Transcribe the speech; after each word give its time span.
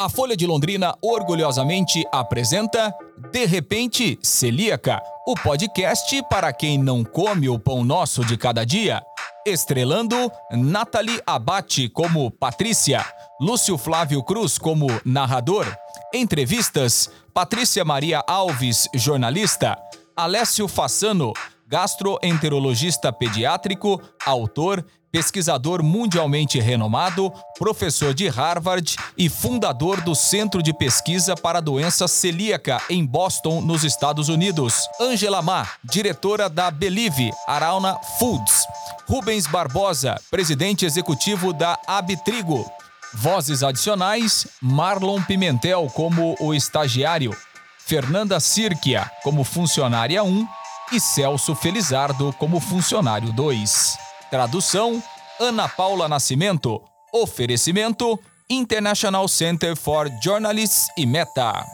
A 0.00 0.08
Folha 0.08 0.36
de 0.36 0.46
Londrina 0.46 0.94
orgulhosamente 1.02 2.04
apresenta 2.12 2.94
De 3.32 3.44
repente 3.44 4.16
Celíaca, 4.22 5.02
o 5.26 5.34
podcast 5.34 6.22
para 6.30 6.52
quem 6.52 6.78
não 6.78 7.02
come 7.02 7.48
o 7.48 7.58
pão 7.58 7.82
nosso 7.82 8.24
de 8.24 8.36
cada 8.36 8.64
dia. 8.64 9.02
Estrelando 9.44 10.30
Nathalie 10.52 11.20
Abate 11.26 11.88
como 11.88 12.30
Patrícia, 12.30 13.04
Lúcio 13.40 13.76
Flávio 13.76 14.22
Cruz 14.22 14.56
como 14.56 14.86
narrador. 15.04 15.66
Entrevistas: 16.14 17.10
Patrícia 17.34 17.84
Maria 17.84 18.22
Alves, 18.24 18.88
jornalista. 18.94 19.76
Alessio 20.14 20.68
Fassano, 20.68 21.32
gastroenterologista 21.66 23.12
pediátrico, 23.12 24.00
autor, 24.24 24.84
pesquisador 25.10 25.82
mundialmente 25.82 26.60
renomado, 26.60 27.32
professor 27.58 28.12
de 28.14 28.28
Harvard 28.28 28.96
e 29.16 29.28
fundador 29.28 30.00
do 30.00 30.14
Centro 30.14 30.62
de 30.62 30.72
Pesquisa 30.72 31.34
para 31.36 31.58
a 31.58 31.62
Doença 31.62 32.06
Celíaca 32.06 32.80
em 32.88 33.04
Boston, 33.04 33.60
nos 33.60 33.84
Estados 33.84 34.28
Unidos. 34.28 34.88
Angela 35.00 35.42
Ma, 35.42 35.66
diretora 35.84 36.48
da 36.48 36.70
Believe 36.70 37.30
Arauna 37.46 37.98
Foods. 38.18 38.66
Rubens 39.06 39.46
Barbosa, 39.46 40.20
presidente 40.30 40.84
executivo 40.84 41.52
da 41.52 41.78
Abitrigo. 41.86 42.70
Vozes 43.14 43.62
adicionais: 43.62 44.46
Marlon 44.60 45.22
Pimentel 45.22 45.90
como 45.94 46.36
o 46.38 46.52
estagiário, 46.52 47.34
Fernanda 47.78 48.38
Sirquia 48.38 49.10
como 49.22 49.44
funcionária 49.44 50.22
1 50.22 50.46
e 50.92 51.00
Celso 51.00 51.54
Felizardo 51.54 52.34
como 52.38 52.60
funcionário 52.60 53.32
2. 53.32 54.07
Tradução: 54.30 55.02
Ana 55.40 55.66
Paula 55.66 56.06
Nascimento. 56.06 56.82
Oferecimento: 57.14 58.18
International 58.50 59.26
Center 59.26 59.74
for 59.74 60.10
Journalists 60.22 60.88
e 60.98 61.06
Meta. 61.06 61.64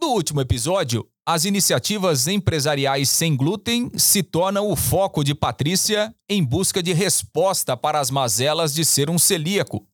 No 0.00 0.08
último 0.08 0.40
episódio, 0.40 1.06
as 1.24 1.44
iniciativas 1.44 2.26
empresariais 2.26 3.08
sem 3.08 3.36
glúten 3.36 3.88
se 3.96 4.22
tornam 4.22 4.68
o 4.68 4.74
foco 4.74 5.22
de 5.22 5.32
Patrícia 5.32 6.12
em 6.28 6.42
busca 6.42 6.82
de 6.82 6.92
resposta 6.92 7.76
para 7.76 8.00
as 8.00 8.10
mazelas 8.10 8.74
de 8.74 8.84
ser 8.84 9.08
um 9.08 9.18
celíaco. 9.18 9.86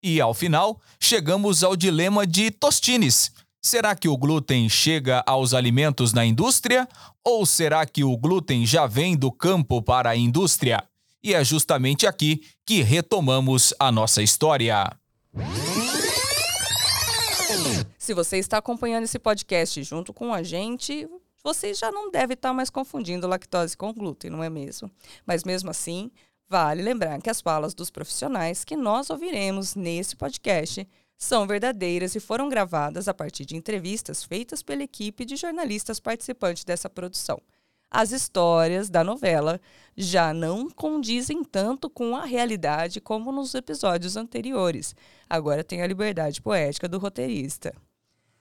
E, 0.00 0.20
ao 0.20 0.34
final, 0.34 0.80
chegamos 1.00 1.64
ao 1.64 1.74
dilema 1.74 2.24
de 2.24 2.52
Tostines. 2.52 3.32
Será 3.64 3.96
que 3.96 4.10
o 4.10 4.16
glúten 4.16 4.68
chega 4.68 5.24
aos 5.26 5.54
alimentos 5.54 6.12
na 6.12 6.22
indústria 6.22 6.86
ou 7.24 7.46
será 7.46 7.86
que 7.86 8.04
o 8.04 8.16
glúten 8.16 8.66
já 8.66 8.86
vem 8.86 9.16
do 9.16 9.32
campo 9.32 9.80
para 9.80 10.10
a 10.10 10.16
indústria? 10.16 10.84
E 11.22 11.32
é 11.32 11.42
justamente 11.42 12.06
aqui 12.06 12.42
que 12.66 12.82
retomamos 12.82 13.72
a 13.78 13.90
nossa 13.90 14.22
história. 14.22 14.94
Se 17.98 18.12
você 18.12 18.36
está 18.36 18.58
acompanhando 18.58 19.04
esse 19.04 19.18
podcast 19.18 19.82
junto 19.82 20.12
com 20.12 20.34
a 20.34 20.42
gente, 20.42 21.08
você 21.42 21.72
já 21.72 21.90
não 21.90 22.10
deve 22.10 22.34
estar 22.34 22.52
mais 22.52 22.68
confundindo 22.68 23.26
lactose 23.26 23.74
com 23.74 23.94
glúten, 23.94 24.30
não 24.30 24.44
é 24.44 24.50
mesmo? 24.50 24.90
Mas 25.26 25.44
mesmo 25.44 25.70
assim, 25.70 26.10
vale 26.46 26.82
lembrar 26.82 27.20
que 27.22 27.30
as 27.30 27.40
falas 27.40 27.72
dos 27.72 27.90
profissionais 27.90 28.62
que 28.62 28.76
nós 28.76 29.08
ouviremos 29.08 29.74
nesse 29.74 30.16
podcast 30.16 30.86
são 31.16 31.46
verdadeiras 31.46 32.14
e 32.14 32.20
foram 32.20 32.48
gravadas 32.48 33.08
a 33.08 33.14
partir 33.14 33.44
de 33.44 33.56
entrevistas 33.56 34.24
feitas 34.24 34.62
pela 34.62 34.82
equipe 34.82 35.24
de 35.24 35.36
jornalistas 35.36 36.00
participantes 36.00 36.64
dessa 36.64 36.90
produção. 36.90 37.40
As 37.90 38.10
histórias 38.10 38.90
da 38.90 39.04
novela 39.04 39.60
já 39.96 40.34
não 40.34 40.68
condizem 40.68 41.44
tanto 41.44 41.88
com 41.88 42.16
a 42.16 42.24
realidade 42.24 43.00
como 43.00 43.30
nos 43.30 43.54
episódios 43.54 44.16
anteriores. 44.16 44.96
Agora 45.30 45.62
tem 45.62 45.80
a 45.80 45.86
liberdade 45.86 46.42
poética 46.42 46.88
do 46.88 46.98
roteirista. 46.98 47.72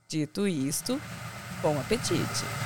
Dito 0.08 0.48
isto, 0.48 1.00
bom 1.62 1.80
apetite! 1.80 2.63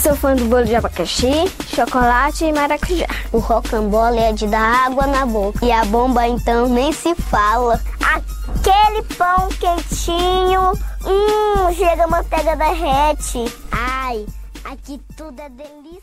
Sou 0.00 0.16
fã 0.16 0.34
do 0.34 0.46
bolo 0.46 0.64
de 0.64 0.74
abacaxi, 0.74 1.30
chocolate 1.74 2.46
e 2.46 2.52
maracujá. 2.52 3.06
O 3.32 3.38
rocambole 3.38 4.18
é 4.18 4.32
de 4.32 4.46
dar 4.46 4.86
água 4.86 5.06
na 5.06 5.26
boca. 5.26 5.64
E 5.64 5.70
a 5.70 5.84
bomba 5.84 6.26
então 6.26 6.68
nem 6.68 6.90
se 6.90 7.14
fala. 7.14 7.78
Aquele 8.02 9.02
pão 9.16 9.48
quentinho, 9.50 10.72
hum, 11.04 11.74
chega 11.74 12.04
a 12.04 12.06
manteiga 12.06 12.56
derrete. 12.56 13.44
Ai, 13.70 14.24
aqui 14.64 14.98
tudo 15.14 15.38
é 15.38 15.50
delicioso. 15.50 16.00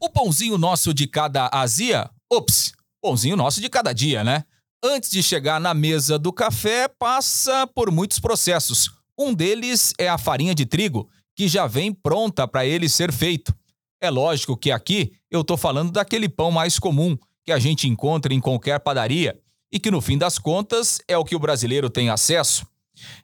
O 0.00 0.10
pãozinho 0.10 0.58
nosso 0.58 0.92
de 0.92 1.06
cada 1.06 1.48
azia? 1.52 2.10
Ops, 2.32 2.72
pãozinho 3.00 3.36
nosso 3.36 3.60
de 3.60 3.68
cada 3.68 3.92
dia, 3.92 4.24
né? 4.24 4.44
Antes 4.84 5.08
de 5.08 5.22
chegar 5.22 5.60
na 5.60 5.72
mesa 5.72 6.18
do 6.18 6.32
café, 6.32 6.88
passa 6.88 7.64
por 7.68 7.92
muitos 7.92 8.18
processos. 8.18 8.90
Um 9.16 9.32
deles 9.32 9.94
é 9.96 10.08
a 10.08 10.18
farinha 10.18 10.52
de 10.52 10.66
trigo 10.66 11.08
que 11.34 11.48
já 11.48 11.66
vem 11.66 11.92
pronta 11.92 12.46
para 12.46 12.66
ele 12.66 12.88
ser 12.88 13.12
feito. 13.12 13.54
É 14.00 14.10
lógico 14.10 14.56
que 14.56 14.70
aqui 14.70 15.12
eu 15.30 15.42
estou 15.42 15.56
falando 15.56 15.92
daquele 15.92 16.28
pão 16.28 16.50
mais 16.50 16.78
comum 16.78 17.16
que 17.44 17.52
a 17.52 17.58
gente 17.58 17.88
encontra 17.88 18.32
em 18.34 18.40
qualquer 18.40 18.78
padaria 18.80 19.38
e 19.70 19.78
que 19.78 19.90
no 19.90 20.00
fim 20.00 20.18
das 20.18 20.38
contas 20.38 21.00
é 21.08 21.16
o 21.16 21.24
que 21.24 21.34
o 21.34 21.38
brasileiro 21.38 21.88
tem 21.88 22.10
acesso. 22.10 22.66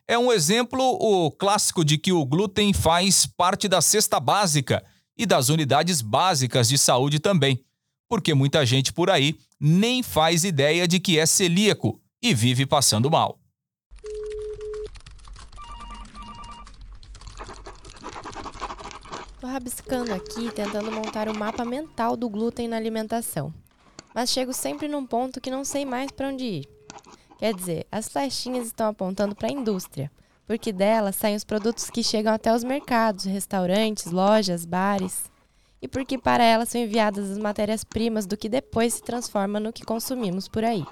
É 0.06 0.18
um 0.18 0.32
exemplo 0.32 0.80
o 0.80 1.30
clássico 1.30 1.84
de 1.84 1.98
que 1.98 2.12
o 2.12 2.24
glúten 2.24 2.72
faz 2.72 3.26
parte 3.26 3.68
da 3.68 3.80
cesta 3.80 4.18
básica 4.18 4.84
e 5.16 5.26
das 5.26 5.48
unidades 5.48 6.00
básicas 6.00 6.68
de 6.68 6.78
saúde 6.78 7.18
também, 7.18 7.62
porque 8.08 8.32
muita 8.32 8.64
gente 8.64 8.92
por 8.92 9.10
aí 9.10 9.36
nem 9.60 10.02
faz 10.02 10.44
ideia 10.44 10.88
de 10.88 10.98
que 10.98 11.18
é 11.18 11.26
celíaco 11.26 12.00
e 12.22 12.32
vive 12.32 12.64
passando 12.64 13.10
mal. 13.10 13.38
Tô 19.48 19.52
rabiscando 19.52 20.12
aqui, 20.12 20.52
tentando 20.52 20.92
montar 20.92 21.26
o 21.26 21.30
um 21.30 21.34
mapa 21.34 21.64
mental 21.64 22.18
do 22.18 22.28
glúten 22.28 22.68
na 22.68 22.76
alimentação. 22.76 23.50
Mas 24.14 24.28
chego 24.28 24.52
sempre 24.52 24.88
num 24.88 25.06
ponto 25.06 25.40
que 25.40 25.50
não 25.50 25.64
sei 25.64 25.86
mais 25.86 26.10
para 26.10 26.28
onde 26.28 26.44
ir. 26.44 26.68
Quer 27.38 27.54
dizer, 27.54 27.86
as 27.90 28.10
flechinhas 28.10 28.66
estão 28.66 28.88
apontando 28.88 29.34
para 29.34 29.48
a 29.48 29.50
indústria, 29.50 30.12
porque 30.46 30.70
dela 30.70 31.12
saem 31.12 31.34
os 31.34 31.44
produtos 31.44 31.88
que 31.88 32.04
chegam 32.04 32.34
até 32.34 32.54
os 32.54 32.62
mercados, 32.62 33.24
restaurantes, 33.24 34.12
lojas, 34.12 34.66
bares. 34.66 35.30
E 35.80 35.88
porque 35.88 36.18
para 36.18 36.44
ela 36.44 36.66
são 36.66 36.82
enviadas 36.82 37.30
as 37.30 37.38
matérias-primas 37.38 38.26
do 38.26 38.36
que 38.36 38.50
depois 38.50 38.94
se 38.94 39.02
transforma 39.02 39.58
no 39.58 39.72
que 39.72 39.82
consumimos 39.82 40.46
por 40.46 40.62
aí. 40.62 40.84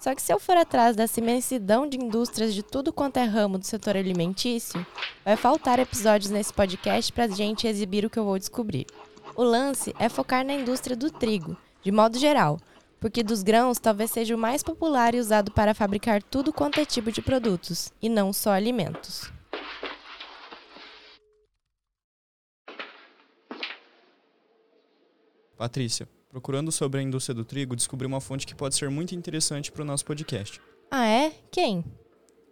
Só 0.00 0.14
que 0.14 0.20
se 0.20 0.32
eu 0.32 0.38
for 0.38 0.56
atrás 0.56 0.94
dessa 0.94 1.20
imensidão 1.20 1.88
de 1.88 1.96
indústrias 1.96 2.54
de 2.54 2.62
tudo 2.62 2.92
quanto 2.92 3.16
é 3.16 3.24
ramo 3.24 3.58
do 3.58 3.64
setor 3.64 3.96
alimentício, 3.96 4.86
vai 5.24 5.36
faltar 5.36 5.78
episódios 5.78 6.30
nesse 6.30 6.52
podcast 6.52 7.12
para 7.12 7.24
a 7.24 7.28
gente 7.28 7.66
exibir 7.66 8.04
o 8.04 8.10
que 8.10 8.18
eu 8.18 8.24
vou 8.24 8.38
descobrir. 8.38 8.86
O 9.34 9.42
lance 9.42 9.94
é 9.98 10.08
focar 10.08 10.44
na 10.44 10.54
indústria 10.54 10.96
do 10.96 11.10
trigo, 11.10 11.56
de 11.82 11.90
modo 11.90 12.18
geral, 12.18 12.58
porque 13.00 13.22
dos 13.22 13.42
grãos 13.42 13.78
talvez 13.78 14.10
seja 14.10 14.34
o 14.34 14.38
mais 14.38 14.62
popular 14.62 15.14
e 15.14 15.20
usado 15.20 15.50
para 15.50 15.74
fabricar 15.74 16.22
tudo 16.22 16.52
quanto 16.52 16.80
é 16.80 16.84
tipo 16.84 17.10
de 17.10 17.20
produtos, 17.20 17.92
e 18.00 18.08
não 18.08 18.32
só 18.32 18.50
alimentos. 18.50 19.30
Patrícia, 25.56 26.08
procurando 26.34 26.72
sobre 26.72 26.98
a 26.98 27.02
indústria 27.02 27.32
do 27.32 27.44
trigo, 27.44 27.76
descobri 27.76 28.08
uma 28.08 28.20
fonte 28.20 28.44
que 28.44 28.56
pode 28.56 28.74
ser 28.74 28.90
muito 28.90 29.14
interessante 29.14 29.70
para 29.70 29.82
o 29.82 29.84
nosso 29.84 30.04
podcast. 30.04 30.60
Ah, 30.90 31.06
é? 31.06 31.32
Quem? 31.48 31.84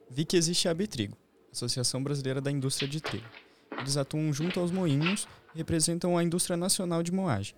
Vi 0.08 0.24
que 0.24 0.36
existe 0.36 0.68
a 0.68 0.70
Abitrigo, 0.70 1.16
Associação 1.50 2.00
Brasileira 2.00 2.40
da 2.40 2.48
Indústria 2.48 2.88
de 2.88 3.00
Trigo. 3.00 3.26
Eles 3.76 3.96
atuam 3.96 4.32
junto 4.32 4.60
aos 4.60 4.70
moinhos 4.70 5.26
e 5.52 5.58
representam 5.58 6.16
a 6.16 6.22
indústria 6.22 6.56
nacional 6.56 7.02
de 7.02 7.10
moagem. 7.10 7.56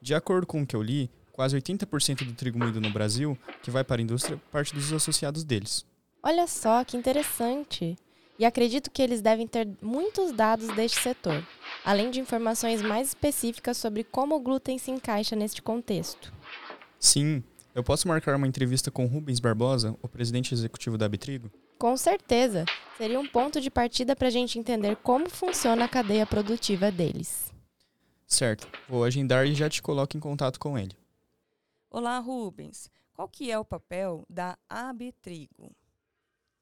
De 0.00 0.12
acordo 0.12 0.44
com 0.44 0.62
o 0.62 0.66
que 0.66 0.74
eu 0.74 0.82
li, 0.82 1.08
quase 1.30 1.56
80% 1.56 2.24
do 2.24 2.32
trigo 2.32 2.58
moído 2.58 2.80
no 2.80 2.90
Brasil, 2.90 3.38
que 3.62 3.70
vai 3.70 3.84
para 3.84 4.00
a 4.00 4.02
indústria, 4.02 4.42
parte 4.50 4.74
dos 4.74 4.92
associados 4.92 5.44
deles. 5.44 5.86
Olha 6.20 6.48
só 6.48 6.82
que 6.82 6.96
interessante! 6.96 7.96
E 8.40 8.44
acredito 8.44 8.90
que 8.90 9.00
eles 9.00 9.20
devem 9.20 9.46
ter 9.46 9.68
muitos 9.80 10.32
dados 10.32 10.66
deste 10.74 10.98
setor, 10.98 11.46
além 11.84 12.10
de 12.10 12.20
informações 12.20 12.82
mais 12.82 13.08
específicas 13.08 13.76
sobre 13.76 14.04
como 14.04 14.36
o 14.36 14.40
glúten 14.40 14.78
se 14.78 14.90
encaixa 14.90 15.34
neste 15.36 15.60
contexto. 15.62 16.32
Sim, 16.98 17.42
Eu 17.74 17.82
posso 17.82 18.06
marcar 18.06 18.36
uma 18.36 18.46
entrevista 18.46 18.90
com 18.90 19.06
Rubens 19.06 19.40
Barbosa, 19.40 19.96
o 20.02 20.08
presidente 20.08 20.52
executivo 20.52 20.98
da 20.98 21.06
Abitrigo? 21.06 21.50
Com 21.78 21.96
certeza. 21.96 22.66
Seria 22.98 23.18
um 23.18 23.26
ponto 23.26 23.62
de 23.62 23.70
partida 23.70 24.14
para 24.14 24.28
a 24.28 24.30
gente 24.30 24.58
entender 24.58 24.94
como 24.96 25.30
funciona 25.30 25.86
a 25.86 25.88
cadeia 25.88 26.26
produtiva 26.26 26.90
deles. 26.92 27.50
Certo. 28.26 28.68
Vou 28.86 29.04
agendar 29.04 29.46
e 29.46 29.54
já 29.54 29.70
te 29.70 29.82
coloco 29.82 30.16
em 30.16 30.20
contato 30.20 30.60
com 30.60 30.78
ele. 30.78 30.94
Olá, 31.90 32.18
Rubens. 32.18 32.90
Qual 33.14 33.26
que 33.26 33.50
é 33.50 33.58
o 33.58 33.64
papel 33.64 34.22
da 34.28 34.56
Abitrigo? 34.68 35.72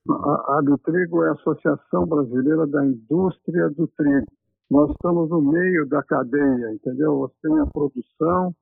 A 0.09 0.59
Abitrigo 0.61 1.25
é 1.25 1.31
a 1.31 1.33
Associação 1.33 2.07
Brasileira 2.07 2.69
da 2.69 2.87
Indústria 2.87 3.69
do 3.71 3.89
Trigo. 3.89 4.33
Nós 4.71 4.89
estamos 4.93 5.29
no 5.29 5.43
meio 5.43 5.85
da 5.89 6.01
cadeia, 6.05 6.73
entendeu? 6.73 7.19
Você 7.19 7.35
tem 7.43 7.59
a 7.59 7.67
produção, 7.67 8.55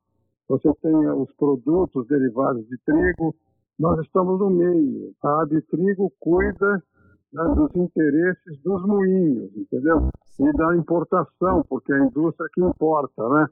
você 0.49 0.73
tem 0.81 0.95
os 1.11 1.31
produtos 1.37 2.07
derivados 2.09 2.67
de 2.67 2.79
trigo, 2.79 3.35
nós 3.79 4.01
estamos 4.01 4.41
no 4.41 4.49
meio. 4.49 5.13
A 5.23 5.43
Abitrigo 5.43 6.11
cuida 6.19 6.83
né, 7.31 7.45
dos 7.55 7.77
interesses 7.77 8.59
dos 8.63 8.87
moinhos, 8.87 9.55
entendeu? 9.55 10.09
E 10.41 10.53
da 10.57 10.75
importação, 10.77 11.63
porque 11.69 11.93
é 11.93 11.97
a 11.97 12.07
indústria 12.07 12.49
que 12.55 12.63
importa, 12.63 13.29
né? 13.29 13.47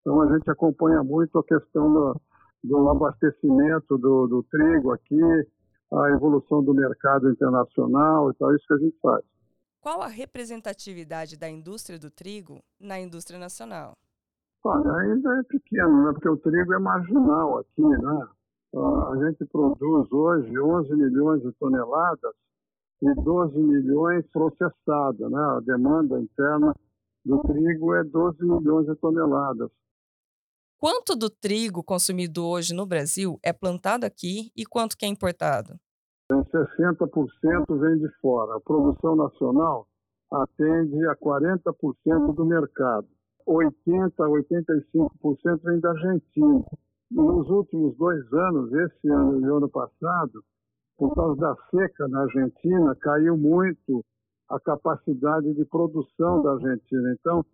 Então 0.00 0.20
a 0.20 0.36
gente 0.36 0.50
acompanha 0.50 1.02
muito 1.02 1.38
a 1.38 1.44
questão 1.44 1.90
do, 1.90 2.20
do 2.62 2.88
abastecimento 2.90 3.96
do, 3.96 4.26
do 4.26 4.42
trigo 4.50 4.92
aqui, 4.92 5.22
a 5.90 6.10
evolução 6.10 6.62
do 6.62 6.74
mercado 6.74 7.30
internacional 7.30 8.30
e 8.30 8.34
tal, 8.34 8.54
isso 8.54 8.66
que 8.66 8.74
a 8.74 8.78
gente 8.78 8.98
faz. 9.00 9.24
Qual 9.84 10.00
a 10.00 10.06
representatividade 10.06 11.36
da 11.36 11.46
indústria 11.46 11.98
do 11.98 12.10
trigo 12.10 12.64
na 12.80 12.98
indústria 12.98 13.38
nacional? 13.38 13.98
Olha, 14.64 14.90
ainda 14.90 15.38
é 15.38 15.42
pequeno, 15.42 16.06
né? 16.06 16.12
porque 16.14 16.26
o 16.26 16.38
trigo 16.38 16.72
é 16.72 16.78
marginal 16.78 17.58
aqui, 17.58 17.82
né? 17.82 18.28
A 18.74 19.12
gente 19.22 19.44
produz 19.44 20.10
hoje 20.10 20.58
11 20.58 20.90
milhões 20.94 21.42
de 21.42 21.52
toneladas 21.60 22.32
e 23.02 23.14
12 23.14 23.58
milhões 23.58 24.24
processadas, 24.32 25.30
né? 25.30 25.38
A 25.38 25.60
demanda 25.60 26.18
interna 26.18 26.74
do 27.22 27.42
trigo 27.42 27.94
é 27.94 28.04
12 28.04 28.42
milhões 28.42 28.86
de 28.86 28.96
toneladas. 28.96 29.70
Quanto 30.78 31.14
do 31.14 31.28
trigo 31.28 31.84
consumido 31.84 32.46
hoje 32.46 32.72
no 32.72 32.86
Brasil 32.86 33.38
é 33.42 33.52
plantado 33.52 34.06
aqui 34.06 34.50
e 34.56 34.64
quanto 34.64 34.96
que 34.96 35.04
é 35.04 35.08
importado? 35.08 35.78
60% 36.30 37.78
vem 37.78 37.98
de 37.98 38.08
fora. 38.20 38.56
A 38.56 38.60
produção 38.60 39.14
nacional 39.16 39.86
atende 40.32 41.06
a 41.06 41.16
40% 41.16 42.34
do 42.34 42.44
mercado. 42.44 43.06
80% 43.46 44.12
a 44.20 44.28
85% 44.28 45.60
vem 45.62 45.80
da 45.80 45.90
Argentina. 45.90 46.64
Nos 47.10 47.48
últimos 47.50 47.96
dois 47.96 48.32
anos, 48.32 48.72
esse 48.72 49.08
ano 49.08 49.40
e 49.40 49.44
ano 49.44 49.68
passado, 49.68 50.42
por 50.96 51.14
causa 51.14 51.40
da 51.40 51.54
seca 51.70 52.08
na 52.08 52.22
Argentina, 52.22 52.96
caiu 52.96 53.36
muito 53.36 54.04
a 54.48 54.58
capacidade 54.58 55.52
de 55.54 55.64
produção 55.66 56.42
da 56.42 56.52
Argentina. 56.52 57.14
Então, 57.18 57.44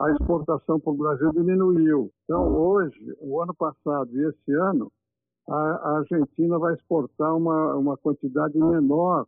a 0.00 0.10
exportação 0.12 0.78
para 0.78 0.92
o 0.92 0.96
Brasil 0.96 1.32
diminuiu. 1.32 2.10
Então, 2.24 2.56
hoje, 2.56 3.14
o 3.20 3.42
ano 3.42 3.54
passado 3.54 4.10
e 4.12 4.28
esse 4.28 4.52
ano, 4.52 4.90
a, 5.54 5.98
Argentina 5.98 6.58
vai 6.58 6.74
exportar 6.74 7.36
uma, 7.36 7.74
uma 7.74 7.96
quantidade 7.96 8.56
menor 8.56 9.26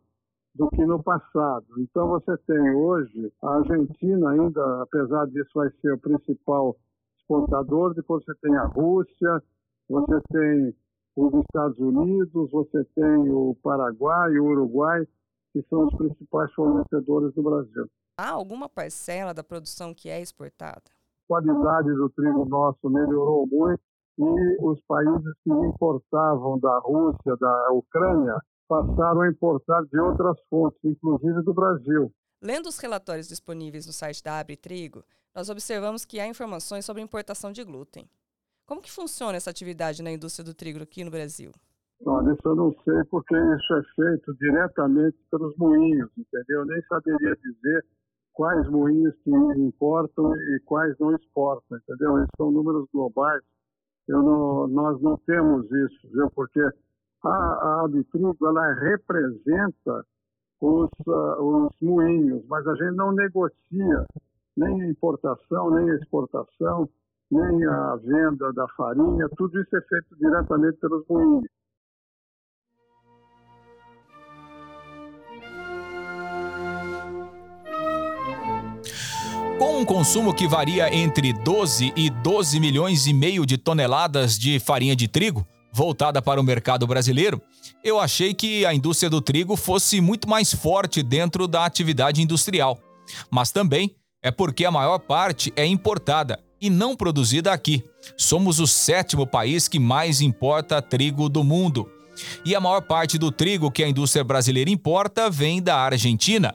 do 0.55 0.69
que 0.69 0.85
no 0.85 1.01
passado. 1.01 1.65
Então, 1.77 2.07
você 2.07 2.37
tem 2.47 2.71
hoje 2.75 3.31
a 3.41 3.55
Argentina 3.55 4.29
ainda, 4.31 4.83
apesar 4.83 5.25
disso, 5.27 5.49
vai 5.55 5.69
ser 5.81 5.93
o 5.93 5.99
principal 5.99 6.77
exportador, 7.19 7.93
depois 7.93 8.23
você 8.23 8.33
tem 8.41 8.55
a 8.55 8.65
Rússia, 8.65 9.43
você 9.89 10.21
tem 10.31 10.75
os 11.15 11.33
Estados 11.41 11.77
Unidos, 11.79 12.51
você 12.51 12.83
tem 12.95 13.29
o 13.29 13.55
Paraguai 13.61 14.31
e 14.31 14.39
o 14.39 14.45
Uruguai, 14.45 15.05
que 15.51 15.61
são 15.69 15.87
os 15.87 15.95
principais 15.95 16.51
fornecedores 16.53 17.33
do 17.33 17.43
Brasil. 17.43 17.87
Há 18.17 18.29
alguma 18.29 18.69
parcela 18.69 19.33
da 19.33 19.43
produção 19.43 19.93
que 19.93 20.09
é 20.09 20.21
exportada? 20.21 20.83
A 20.85 21.27
qualidade 21.27 21.89
do 21.93 22.09
trigo 22.09 22.45
nosso 22.45 22.89
melhorou 22.89 23.47
muito 23.47 23.81
e 24.17 24.57
os 24.61 24.79
países 24.87 25.33
que 25.43 25.51
importavam 25.51 26.59
da 26.59 26.79
Rússia, 26.79 27.35
da 27.39 27.71
Ucrânia, 27.71 28.37
passaram 28.67 29.21
a 29.21 29.29
importar 29.29 29.83
de 29.83 29.99
outras 29.99 30.37
fontes, 30.49 30.79
inclusive 30.83 31.41
do 31.43 31.53
Brasil. 31.53 32.11
Lendo 32.41 32.67
os 32.67 32.77
relatórios 32.77 33.27
disponíveis 33.27 33.85
no 33.87 33.93
site 33.93 34.23
da 34.23 34.39
Abre 34.39 34.57
Trigo, 34.57 35.03
nós 35.33 35.49
observamos 35.49 36.05
que 36.05 36.19
há 36.19 36.27
informações 36.27 36.85
sobre 36.85 37.01
importação 37.01 37.51
de 37.51 37.63
glúten. 37.63 38.07
Como 38.65 38.81
que 38.81 38.91
funciona 38.91 39.35
essa 39.35 39.49
atividade 39.49 40.03
na 40.03 40.11
indústria 40.11 40.45
do 40.45 40.53
trigo 40.53 40.81
aqui 40.81 41.03
no 41.03 41.11
Brasil? 41.11 41.51
Olha, 42.05 42.33
isso 42.33 42.41
eu 42.45 42.55
não 42.55 42.73
sei 42.83 43.03
porque 43.09 43.35
isso 43.35 43.73
é 43.73 43.83
feito 43.95 44.33
diretamente 44.35 45.17
pelos 45.31 45.55
moinhos, 45.57 46.09
entendeu? 46.17 46.59
Eu 46.59 46.65
nem 46.65 46.81
saberia 46.83 47.35
dizer 47.35 47.85
quais 48.33 48.69
moinhos 48.69 49.15
que 49.23 49.29
importam 49.29 50.35
e 50.35 50.59
quais 50.65 50.97
não 50.99 51.15
exportam, 51.15 51.77
entendeu? 51.77 52.17
Esses 52.17 52.29
são 52.35 52.51
números 52.51 52.87
globais. 52.93 53.41
Não, 54.07 54.67
nós 54.67 55.01
não 55.01 55.17
temos 55.25 55.65
isso, 55.71 56.09
viu? 56.11 56.29
Porque 56.31 56.61
a, 57.23 57.29
a 57.29 57.85
Abitrigo, 57.85 58.35
ela 58.45 58.73
representa 58.73 60.05
os, 60.61 60.89
uh, 61.07 61.41
os 61.41 61.75
moinhos, 61.81 62.45
mas 62.47 62.65
a 62.67 62.75
gente 62.75 62.95
não 62.95 63.11
negocia 63.11 64.05
nem 64.55 64.89
importação, 64.89 65.71
nem 65.71 65.87
exportação, 65.95 66.87
nem 67.31 67.65
a 67.65 67.95
venda 67.95 68.51
da 68.53 68.67
farinha, 68.69 69.27
tudo 69.37 69.59
isso 69.59 69.75
é 69.75 69.81
feito 69.81 70.15
diretamente 70.17 70.77
pelos 70.79 71.05
moinhos. 71.07 71.49
Com 79.63 79.79
um 79.79 79.85
consumo 79.85 80.33
que 80.33 80.45
varia 80.45 80.93
entre 80.93 81.31
12 81.31 81.93
e 81.95 82.09
12 82.09 82.59
milhões 82.59 83.07
e 83.07 83.13
meio 83.13 83.45
de 83.45 83.57
toneladas 83.57 84.37
de 84.37 84.59
farinha 84.59 84.93
de 84.93 85.07
trigo, 85.07 85.47
voltada 85.71 86.21
para 86.21 86.37
o 86.37 86.43
mercado 86.43 86.85
brasileiro, 86.85 87.41
eu 87.81 87.97
achei 87.97 88.33
que 88.33 88.65
a 88.65 88.73
indústria 88.73 89.09
do 89.09 89.21
trigo 89.21 89.55
fosse 89.55 90.01
muito 90.01 90.27
mais 90.27 90.53
forte 90.53 91.01
dentro 91.01 91.47
da 91.47 91.63
atividade 91.63 92.21
industrial. 92.21 92.77
Mas 93.31 93.53
também 93.53 93.95
é 94.21 94.29
porque 94.29 94.65
a 94.65 94.71
maior 94.71 94.99
parte 94.99 95.53
é 95.55 95.65
importada 95.65 96.41
e 96.59 96.69
não 96.69 96.93
produzida 96.93 97.53
aqui. 97.53 97.81
Somos 98.17 98.59
o 98.59 98.67
sétimo 98.67 99.25
país 99.25 99.69
que 99.69 99.79
mais 99.79 100.19
importa 100.19 100.81
trigo 100.81 101.29
do 101.29 101.41
mundo. 101.41 101.89
E 102.43 102.53
a 102.53 102.59
maior 102.59 102.81
parte 102.81 103.17
do 103.17 103.31
trigo 103.31 103.71
que 103.71 103.81
a 103.81 103.87
indústria 103.87 104.25
brasileira 104.25 104.69
importa 104.69 105.29
vem 105.29 105.61
da 105.61 105.77
Argentina. 105.77 106.53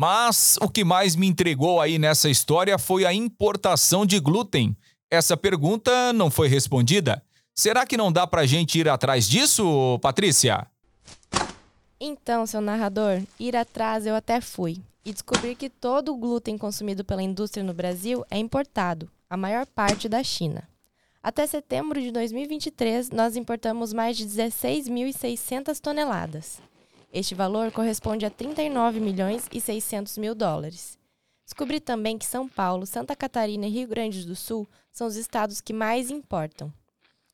Mas 0.00 0.56
o 0.62 0.68
que 0.70 0.82
mais 0.82 1.14
me 1.14 1.26
entregou 1.26 1.78
aí 1.78 1.98
nessa 1.98 2.30
história 2.30 2.78
foi 2.78 3.04
a 3.04 3.12
importação 3.12 4.06
de 4.06 4.18
glúten. 4.18 4.74
Essa 5.10 5.36
pergunta 5.36 6.10
não 6.14 6.30
foi 6.30 6.48
respondida. 6.48 7.22
Será 7.54 7.84
que 7.84 7.98
não 7.98 8.10
dá 8.10 8.26
pra 8.26 8.46
gente 8.46 8.78
ir 8.78 8.88
atrás 8.88 9.28
disso, 9.28 9.98
Patrícia? 10.00 10.66
Então, 12.00 12.46
seu 12.46 12.62
narrador, 12.62 13.20
ir 13.38 13.54
atrás 13.54 14.06
eu 14.06 14.14
até 14.14 14.40
fui 14.40 14.78
e 15.04 15.12
descobri 15.12 15.54
que 15.54 15.68
todo 15.68 16.14
o 16.14 16.16
glúten 16.16 16.56
consumido 16.56 17.04
pela 17.04 17.22
indústria 17.22 17.62
no 17.62 17.74
Brasil 17.74 18.24
é 18.30 18.38
importado, 18.38 19.06
a 19.28 19.36
maior 19.36 19.66
parte 19.66 20.08
da 20.08 20.24
China. 20.24 20.66
Até 21.22 21.46
setembro 21.46 22.00
de 22.00 22.10
2023, 22.10 23.10
nós 23.10 23.36
importamos 23.36 23.92
mais 23.92 24.16
de 24.16 24.24
16.600 24.24 25.78
toneladas. 25.78 26.69
Este 27.12 27.34
valor 27.34 27.72
corresponde 27.72 28.24
a 28.24 28.30
39 28.30 29.00
milhões 29.00 29.48
e 29.52 29.60
600 29.60 30.16
mil 30.16 30.34
dólares. 30.34 30.96
Descobri 31.44 31.80
também 31.80 32.16
que 32.16 32.24
São 32.24 32.48
Paulo, 32.48 32.86
Santa 32.86 33.16
Catarina 33.16 33.66
e 33.66 33.70
Rio 33.70 33.88
Grande 33.88 34.24
do 34.24 34.36
Sul 34.36 34.68
são 34.92 35.08
os 35.08 35.16
estados 35.16 35.60
que 35.60 35.72
mais 35.72 36.08
importam. 36.08 36.72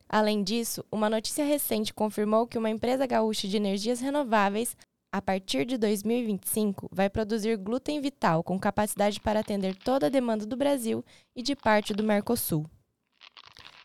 Além 0.09 0.41
disso, 0.41 0.83
uma 0.91 1.09
notícia 1.09 1.45
recente 1.45 1.93
confirmou 1.93 2.47
que 2.47 2.57
uma 2.57 2.71
empresa 2.71 3.05
gaúcha 3.05 3.47
de 3.47 3.57
energias 3.57 3.99
renováveis, 3.99 4.75
a 5.11 5.21
partir 5.21 5.65
de 5.65 5.77
2025, 5.77 6.89
vai 6.91 7.09
produzir 7.09 7.57
glúten 7.57 8.01
vital 8.01 8.43
com 8.43 8.57
capacidade 8.57 9.19
para 9.19 9.41
atender 9.41 9.75
toda 9.75 10.07
a 10.07 10.09
demanda 10.09 10.45
do 10.45 10.57
Brasil 10.57 11.05
e 11.35 11.43
de 11.43 11.55
parte 11.55 11.93
do 11.93 12.03
Mercosul. 12.03 12.65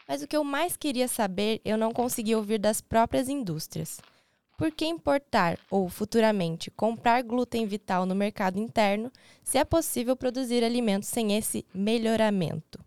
Mas 0.09 0.23
o 0.23 0.27
que 0.27 0.37
eu 0.37 0.45
mais 0.45 0.77
queria 0.77 1.09
saber 1.09 1.61
eu 1.65 1.77
não 1.77 1.93
consegui 1.93 2.35
ouvir 2.35 2.59
das 2.59 2.81
próprias 2.81 3.29
indústrias. 3.29 4.01
Por 4.63 4.71
que 4.71 4.87
importar 4.87 5.59
ou 5.69 5.89
futuramente 5.89 6.71
comprar 6.71 7.21
glúten 7.25 7.67
vital 7.67 8.07
no 8.07 8.15
mercado 8.15 8.61
interno 8.61 9.11
se 9.43 9.59
é 9.59 9.65
possível 9.65 10.15
produzir 10.15 10.63
alimentos 10.63 11.09
sem 11.09 11.37
esse 11.37 11.67
melhoramento? 11.75 12.79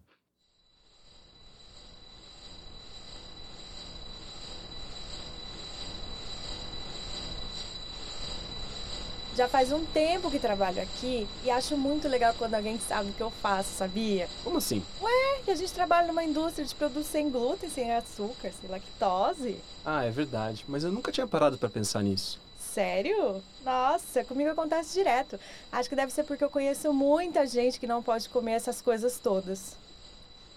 Já 9.35 9.49
faz 9.49 9.69
um 9.73 9.83
tempo 9.83 10.31
que 10.31 10.39
trabalho 10.39 10.81
aqui 10.81 11.27
e 11.43 11.51
acho 11.51 11.75
muito 11.75 12.07
legal 12.07 12.33
quando 12.37 12.53
alguém 12.53 12.79
sabe 12.79 13.09
o 13.09 13.13
que 13.13 13.21
eu 13.21 13.29
faço, 13.29 13.69
sabia? 13.75 14.29
Como 14.45 14.59
assim? 14.59 14.81
Ué, 15.01 15.41
que 15.43 15.51
a 15.51 15.55
gente 15.55 15.73
trabalha 15.73 16.07
numa 16.07 16.23
indústria 16.23 16.65
de 16.65 16.73
produtos 16.73 17.07
sem 17.07 17.29
glúten, 17.29 17.69
sem 17.69 17.91
açúcar, 17.93 18.51
sem 18.53 18.69
lactose. 18.69 19.57
Ah, 19.83 20.05
é 20.05 20.09
verdade. 20.09 20.63
Mas 20.69 20.85
eu 20.85 20.91
nunca 20.91 21.11
tinha 21.11 21.27
parado 21.27 21.57
para 21.57 21.67
pensar 21.67 22.01
nisso. 22.01 22.39
Sério? 22.57 23.43
Nossa, 23.65 24.23
comigo 24.23 24.51
acontece 24.51 24.93
direto. 24.93 25.37
Acho 25.69 25.89
que 25.89 25.97
deve 25.97 26.13
ser 26.13 26.23
porque 26.23 26.43
eu 26.43 26.49
conheço 26.49 26.93
muita 26.93 27.45
gente 27.45 27.77
que 27.77 27.87
não 27.87 28.01
pode 28.01 28.29
comer 28.29 28.53
essas 28.53 28.81
coisas 28.81 29.19
todas. 29.19 29.75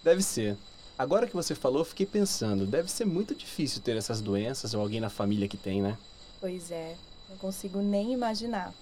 Deve 0.04 0.22
ser. 0.22 0.56
Agora 0.96 1.26
que 1.26 1.34
você 1.34 1.52
falou, 1.52 1.84
fiquei 1.84 2.06
pensando, 2.06 2.64
deve 2.64 2.88
ser 2.88 3.04
muito 3.04 3.34
difícil 3.34 3.82
ter 3.82 3.96
essas 3.96 4.20
doenças 4.20 4.72
ou 4.72 4.80
alguém 4.80 5.00
na 5.00 5.10
família 5.10 5.48
que 5.48 5.56
tem, 5.56 5.82
né? 5.82 5.98
Pois 6.40 6.70
é. 6.70 6.94
Não 7.28 7.36
consigo 7.36 7.80
nem 7.80 8.12
imaginar. 8.12 8.72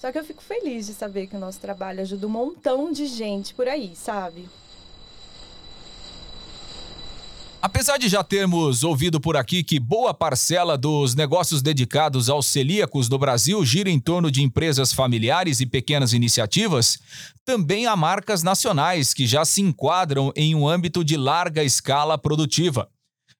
Só 0.00 0.12
que 0.12 0.18
eu 0.18 0.24
fico 0.24 0.42
feliz 0.42 0.86
de 0.86 0.94
saber 0.94 1.26
que 1.26 1.36
o 1.36 1.40
nosso 1.40 1.58
trabalho 1.58 2.00
ajuda 2.00 2.26
um 2.26 2.30
montão 2.30 2.92
de 2.92 3.06
gente 3.06 3.54
por 3.54 3.66
aí, 3.66 3.96
sabe? 3.96 4.48
Apesar 7.60 7.98
de 7.98 8.08
já 8.08 8.22
termos 8.22 8.84
ouvido 8.84 9.20
por 9.20 9.36
aqui 9.36 9.64
que 9.64 9.80
boa 9.80 10.14
parcela 10.14 10.78
dos 10.78 11.16
negócios 11.16 11.60
dedicados 11.60 12.30
aos 12.30 12.46
celíacos 12.46 13.08
no 13.08 13.18
Brasil 13.18 13.64
gira 13.64 13.90
em 13.90 13.98
torno 13.98 14.30
de 14.30 14.44
empresas 14.44 14.92
familiares 14.92 15.58
e 15.58 15.66
pequenas 15.66 16.12
iniciativas, 16.12 17.00
também 17.44 17.86
há 17.86 17.96
marcas 17.96 18.44
nacionais 18.44 19.12
que 19.12 19.26
já 19.26 19.44
se 19.44 19.60
enquadram 19.60 20.32
em 20.36 20.54
um 20.54 20.68
âmbito 20.68 21.04
de 21.04 21.16
larga 21.16 21.64
escala 21.64 22.16
produtiva. 22.16 22.88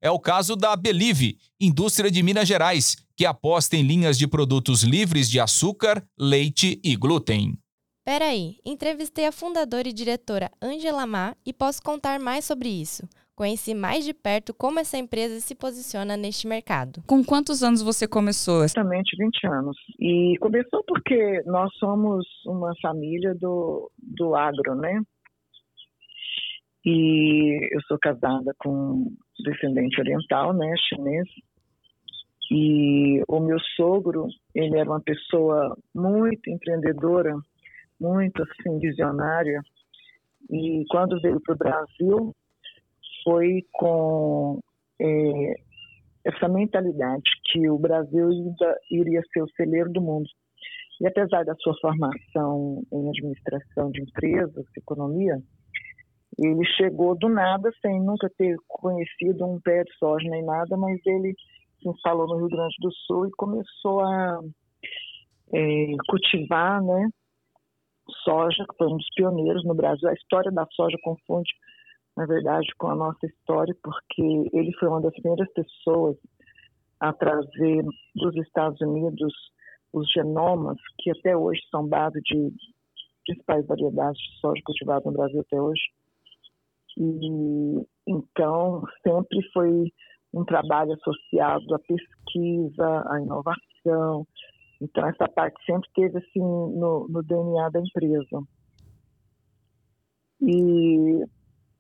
É 0.00 0.11
o 0.11 0.19
caso 0.19 0.57
da 0.57 0.75
Belive, 0.75 1.38
indústria 1.61 2.11
de 2.11 2.21
Minas 2.21 2.49
Gerais, 2.49 2.97
que 3.18 3.26
aposta 3.26 3.75
em 3.75 3.82
linhas 3.82 4.16
de 4.16 4.28
produtos 4.28 4.84
livres 4.84 5.28
de 5.28 5.40
açúcar, 5.40 6.00
leite 6.16 6.80
e 6.84 6.94
glúten. 6.94 7.58
Peraí, 8.04 8.58
entrevistei 8.64 9.26
a 9.26 9.32
fundadora 9.32 9.88
e 9.88 9.92
diretora 9.92 10.48
Angela 10.62 11.04
Ma 11.04 11.34
e 11.44 11.52
posso 11.52 11.82
contar 11.82 12.20
mais 12.20 12.44
sobre 12.44 12.68
isso. 12.68 13.02
Conheci 13.34 13.75
mais 13.75 14.04
de 14.04 14.14
perto 14.14 14.54
como 14.54 14.78
essa 14.78 14.96
empresa 14.96 15.40
se 15.40 15.56
posiciona 15.56 16.16
neste 16.16 16.46
mercado. 16.46 17.02
Com 17.08 17.25
quantos 17.25 17.60
anos 17.60 17.82
você 17.82 18.06
começou? 18.06 18.62
Exatamente 18.62 19.16
20 19.16 19.46
anos. 19.48 19.76
E 19.98 20.37
começou 20.40 20.84
porque 20.87 21.42
nós 21.44 21.75
somos 21.75 22.25
uma 22.46 22.72
família 22.80 23.34
do, 23.34 23.90
do 23.98 24.37
agro, 24.37 24.76
né? 24.76 25.02
E 26.87 27.68
eu 27.75 27.80
sou 27.88 27.98
casada 28.00 28.54
com 28.58 29.12
descendente 29.44 30.00
oriental, 30.00 30.52
né, 30.52 30.72
chinês. 30.88 31.26
E 32.50 33.23
o 33.28 33.40
meu 33.40 33.59
sogro, 33.76 34.26
ele 34.55 34.78
era 34.78 34.88
uma 34.88 35.00
pessoa 35.00 35.76
muito 35.95 36.49
empreendedora, 36.49 37.35
muito 38.00 38.43
assim 38.43 38.78
visionária. 38.78 39.61
E 40.50 40.85
quando 40.90 41.21
veio 41.21 41.40
para 41.43 41.55
o 41.55 41.59
Brasil, 41.59 42.35
foi 43.23 43.64
com 43.73 44.61
é, 45.00 45.55
essa 46.25 46.49
mentalidade 46.49 47.31
que 47.45 47.69
o 47.69 47.78
Brasil 47.78 48.28
ainda 48.28 48.78
iria 48.90 49.23
ser 49.33 49.43
o 49.43 49.50
celeiro 49.50 49.93
do 49.93 50.00
mundo. 50.00 50.28
E 51.00 51.07
apesar 51.07 51.45
da 51.45 51.55
sua 51.57 51.75
formação 51.81 52.83
em 52.93 53.09
administração 53.09 53.90
de 53.90 54.02
empresas, 54.02 54.64
economia, 54.76 55.38
ele 56.38 56.64
chegou 56.76 57.17
do 57.17 57.28
nada, 57.28 57.71
sem 57.81 58.00
nunca 58.00 58.31
ter 58.37 58.57
conhecido 58.67 59.45
um 59.45 59.61
pé 59.61 59.85
de 59.85 59.93
soja 59.99 60.28
nem 60.28 60.45
nada, 60.45 60.76
mas 60.76 60.99
ele 61.07 61.35
se 61.80 61.88
instalou 61.88 62.26
no 62.26 62.37
Rio 62.37 62.49
Grande 62.49 62.75
do 62.80 62.92
Sul 62.92 63.26
e 63.26 63.30
começou 63.32 64.00
a 64.00 64.40
é, 65.52 65.87
cultivar 66.08 66.82
né, 66.82 67.08
soja, 68.25 68.64
que 68.68 68.76
foi 68.76 68.87
um 68.88 68.97
dos 68.97 69.08
pioneiros 69.14 69.64
no 69.64 69.75
Brasil. 69.75 70.08
A 70.08 70.14
história 70.14 70.50
da 70.50 70.66
soja 70.73 70.97
confunde, 71.02 71.50
na 72.16 72.26
verdade, 72.26 72.66
com 72.78 72.88
a 72.88 72.94
nossa 72.94 73.26
história, 73.26 73.75
porque 73.82 74.50
ele 74.52 74.73
foi 74.78 74.88
uma 74.88 75.00
das 75.00 75.12
primeiras 75.12 75.50
pessoas 75.52 76.16
a 77.00 77.12
trazer 77.12 77.85
dos 78.14 78.37
Estados 78.37 78.80
Unidos 78.80 79.32
os 79.92 80.11
genomas, 80.12 80.76
que 80.99 81.11
até 81.11 81.37
hoje 81.37 81.61
são 81.70 81.87
base 81.87 82.20
de 82.23 82.52
principais 83.25 83.66
variedades 83.66 84.20
de 84.20 84.40
soja 84.40 84.61
cultivada 84.64 85.02
no 85.04 85.12
Brasil 85.12 85.40
até 85.40 85.61
hoje. 85.61 85.82
E 86.97 87.87
então 88.06 88.82
sempre 89.02 89.38
foi 89.52 89.92
um 90.32 90.44
trabalho 90.44 90.92
associado 90.92 91.75
à 91.75 91.78
pesquisa, 91.78 93.04
à 93.06 93.20
inovação. 93.20 94.26
Então, 94.80 95.08
essa 95.08 95.28
parte 95.28 95.56
sempre 95.64 95.88
teve 95.94 96.18
assim 96.18 96.40
no, 96.40 97.06
no 97.08 97.23
DNA 97.23 97.70
da 97.70 97.80
empresa. 97.80 98.42
E 100.40 101.25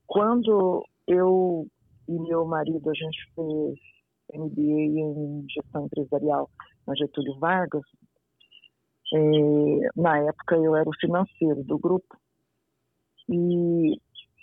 quando 0.06 0.84
eu 1.06 1.66
e 2.08 2.18
meu 2.18 2.44
marido, 2.46 2.90
a 2.90 2.94
gente 2.94 3.18
fez 3.34 3.78
MBA 4.34 5.00
em 5.00 5.46
gestão 5.48 5.86
empresarial 5.86 6.50
na 6.86 6.94
Getúlio 6.94 7.38
Vargas, 7.38 7.82
é, 9.14 9.20
na 9.96 10.18
época 10.18 10.56
eu 10.56 10.76
era 10.76 10.88
o 10.88 10.98
financeiro 10.98 11.62
do 11.64 11.78
grupo. 11.78 12.16
E 13.28 14.00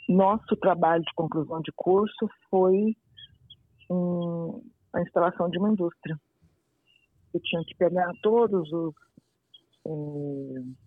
nosso 0.08 0.56
trabalho 0.58 1.04
de 1.04 1.14
conclusão 1.16 1.62
de 1.62 1.72
curso 1.76 2.30
foi 2.50 2.96
a 4.94 5.02
instalação 5.02 5.50
de 5.50 5.58
uma 5.58 5.72
indústria. 5.72 6.18
Eu 7.34 7.40
tinha 7.42 7.64
que 7.66 7.76
pegar 7.76 8.12
todos 8.22 8.72
os 8.72 8.94
eh, 9.88 10.86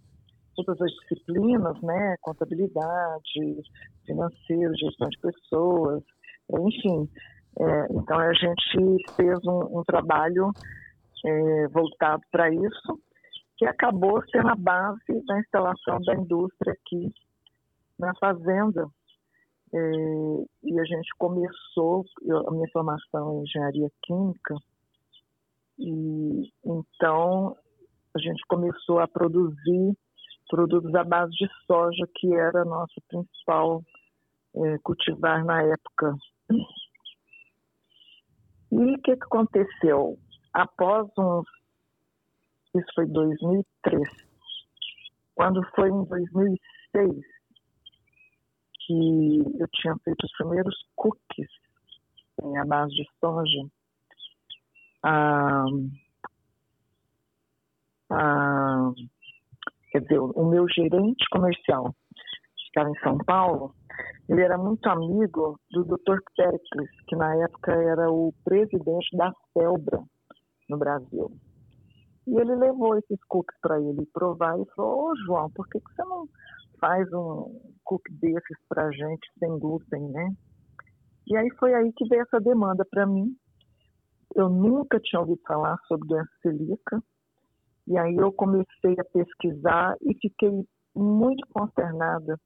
todas 0.65 0.81
as 0.81 0.91
disciplinas, 0.91 1.81
né, 1.83 2.17
contabilidade, 2.21 3.63
financeiro, 4.05 4.77
gestão 4.77 5.09
de 5.09 5.19
pessoas, 5.21 6.03
enfim. 6.51 7.09
É, 7.61 7.87
então 7.93 8.19
a 8.19 8.33
gente 8.33 9.05
fez 9.15 9.39
um, 9.47 9.79
um 9.79 9.85
trabalho 9.85 10.51
é, 11.25 11.69
voltado 11.69 12.23
para 12.31 12.51
isso, 12.51 13.01
que 13.57 13.67
acabou 13.67 14.23
sendo 14.31 14.49
a 14.49 14.55
base 14.55 15.25
da 15.27 15.39
instalação 15.41 16.01
da 16.01 16.15
indústria 16.15 16.73
aqui 16.73 17.13
na 17.99 18.15
fazenda, 18.17 18.87
e 19.73 20.81
a 20.81 20.85
gente 20.85 21.09
começou, 21.19 22.05
eu, 22.23 22.49
a 22.49 22.51
minha 22.53 22.69
formação 22.73 23.35
em 23.35 23.43
engenharia 23.43 23.89
química, 24.03 24.55
e 25.79 26.51
então 26.65 27.57
a 28.15 28.19
gente 28.19 28.43
começou 28.49 28.99
a 28.99 29.07
produzir 29.07 29.97
produtos 30.49 30.95
à 30.95 31.05
base 31.05 31.33
de 31.33 31.47
soja, 31.67 32.09
que 32.17 32.35
era 32.35 32.65
nosso 32.65 33.01
principal 33.09 33.83
é, 34.57 34.79
cultivar 34.83 35.45
na 35.45 35.63
época. 35.63 36.15
E 38.73 38.77
o 38.77 38.99
que, 39.03 39.17
que 39.17 39.25
aconteceu? 39.25 40.19
Após 40.53 41.07
uns. 41.19 41.47
Isso 42.75 42.87
foi 42.95 43.07
2003. 43.07 44.03
Quando 45.35 45.65
foi 45.75 45.89
em 45.89 46.05
2006, 46.05 47.38
que 48.89 49.39
eu 49.61 49.69
tinha 49.75 49.95
feito 50.03 50.25
os 50.25 50.33
primeiros 50.33 50.75
cookies 50.97 51.51
em 52.43 52.57
a 52.57 52.65
base 52.65 52.95
de 52.95 53.07
soja. 53.21 53.69
Ah, 55.03 55.67
ah, 58.11 58.93
quer 59.93 60.01
dizer, 60.01 60.19
o 60.19 60.45
meu 60.49 60.67
gerente 60.71 61.25
comercial, 61.31 61.95
que 62.15 62.63
estava 62.67 62.89
em 62.89 62.99
São 63.01 63.19
Paulo, 63.19 63.75
ele 64.29 64.41
era 64.41 64.57
muito 64.57 64.87
amigo 64.89 65.61
do 65.71 65.85
Dr. 65.85 66.19
Pericles, 66.35 66.91
que 67.07 67.17
na 67.17 67.35
época 67.37 67.73
era 67.73 68.11
o 68.11 68.33
presidente 68.45 69.17
da 69.17 69.33
Celbra 69.53 70.03
no 70.69 70.79
Brasil. 70.79 71.31
E 72.27 72.39
ele 72.39 72.55
levou 72.57 72.97
esses 72.97 73.19
cookies 73.29 73.59
para 73.61 73.81
ele 73.81 74.07
provar 74.13 74.59
e 74.59 74.65
falou: 74.75 75.11
Ô 75.11 75.17
João, 75.25 75.51
por 75.51 75.67
que, 75.69 75.81
que 75.81 75.95
você 75.95 76.05
não 76.05 76.29
faz 76.79 77.11
um 77.13 77.78
cookie 77.89 78.13
desses 78.13 78.59
para 78.69 78.93
gente 78.93 79.27
sem 79.39 79.59
glúten, 79.59 80.09
né? 80.11 80.31
E 81.27 81.37
aí 81.37 81.49
foi 81.59 81.75
aí 81.75 81.91
que 81.97 82.07
veio 82.07 82.23
essa 82.23 82.39
demanda 82.39 82.85
para 82.91 83.07
mim. 83.07 83.35
Eu 84.35 84.51
nunca 84.51 85.01
tinha 85.01 85.21
ouvido 85.21 85.41
falar 85.47 85.79
sobre 85.89 86.07
doença 86.07 86.31
celíaca. 86.43 87.03
E 87.87 87.97
aí 87.97 88.15
eu 88.15 88.31
comecei 88.33 88.95
a 88.99 89.05
pesquisar 89.05 89.97
e 90.03 90.15
fiquei 90.21 90.51
muito 90.95 91.47
consternada 91.49 92.39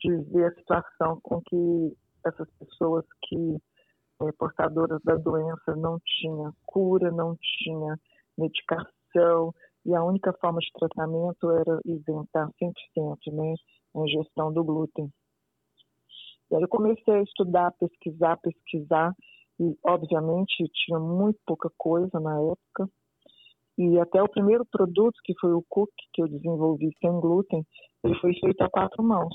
de 0.00 0.16
ver 0.32 0.46
a 0.46 0.54
situação 0.54 1.20
com 1.22 1.40
que 1.42 1.96
essas 2.26 2.48
pessoas 2.58 3.04
que 3.22 3.56
é, 4.22 4.32
portadoras 4.32 5.00
da 5.04 5.14
doença 5.14 5.76
não 5.76 5.98
tinham 6.04 6.52
cura, 6.66 7.10
não 7.12 7.36
tinha 7.40 7.96
medicação, 8.36 9.54
e 9.86 9.94
a 9.94 10.02
única 10.02 10.32
forma 10.40 10.58
de 10.60 10.70
tratamento 10.72 11.50
era 11.50 11.80
isentar 11.84 12.48
100% 12.60 13.32
né, 13.32 13.54
ingestão 13.94 14.52
do 14.52 14.64
glúten. 14.64 15.10
E 16.50 16.56
aí 16.56 16.62
eu 16.62 16.68
comecei 16.68 17.14
a 17.14 17.22
estudar, 17.22 17.72
pesquisar, 17.78 18.36
pesquisar, 18.38 19.14
e 19.60 19.76
obviamente 19.84 20.64
tinha 20.72 20.98
muito 20.98 21.38
pouca 21.46 21.70
coisa 21.76 22.18
na 22.18 22.34
época. 22.40 22.88
E 23.78 23.98
até 23.98 24.22
o 24.22 24.28
primeiro 24.28 24.64
produto, 24.66 25.14
que 25.24 25.34
foi 25.40 25.52
o 25.52 25.64
Cook, 25.68 25.90
que 26.12 26.22
eu 26.22 26.28
desenvolvi 26.28 26.90
sem 27.00 27.10
glúten, 27.20 27.64
ele 28.02 28.14
foi 28.20 28.34
feito 28.34 28.60
a 28.62 28.70
quatro 28.70 29.02
mãos 29.02 29.34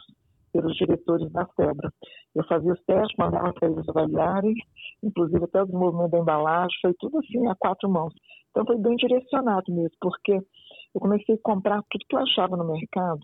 pelos 0.52 0.76
diretores 0.76 1.32
da 1.32 1.46
FEBRA. 1.48 1.92
Eu 2.34 2.44
fazia 2.46 2.74
os 2.74 2.84
testes, 2.84 3.16
mandava 3.18 3.54
para 3.54 3.70
eles 3.70 3.88
avaliarem, 3.90 4.56
inclusive 5.04 5.44
até 5.44 5.62
o 5.62 5.66
desenvolvimento 5.66 6.12
da 6.12 6.20
embalagem, 6.20 6.78
foi 6.82 6.94
tudo 7.00 7.20
assim 7.20 7.48
a 7.48 7.56
quatro 7.56 7.90
mãos. 7.90 8.14
Então 8.52 8.66
foi 8.66 8.78
bem 8.78 8.96
direcionado 8.96 9.74
mesmo, 9.74 9.98
porque 10.00 10.34
eu 10.34 11.02
comecei 11.02 11.36
a 11.36 11.40
comprar 11.44 11.82
tudo 11.90 12.06
que 12.08 12.16
eu 12.16 12.20
achava 12.20 12.56
no 12.56 12.72
mercado 12.72 13.20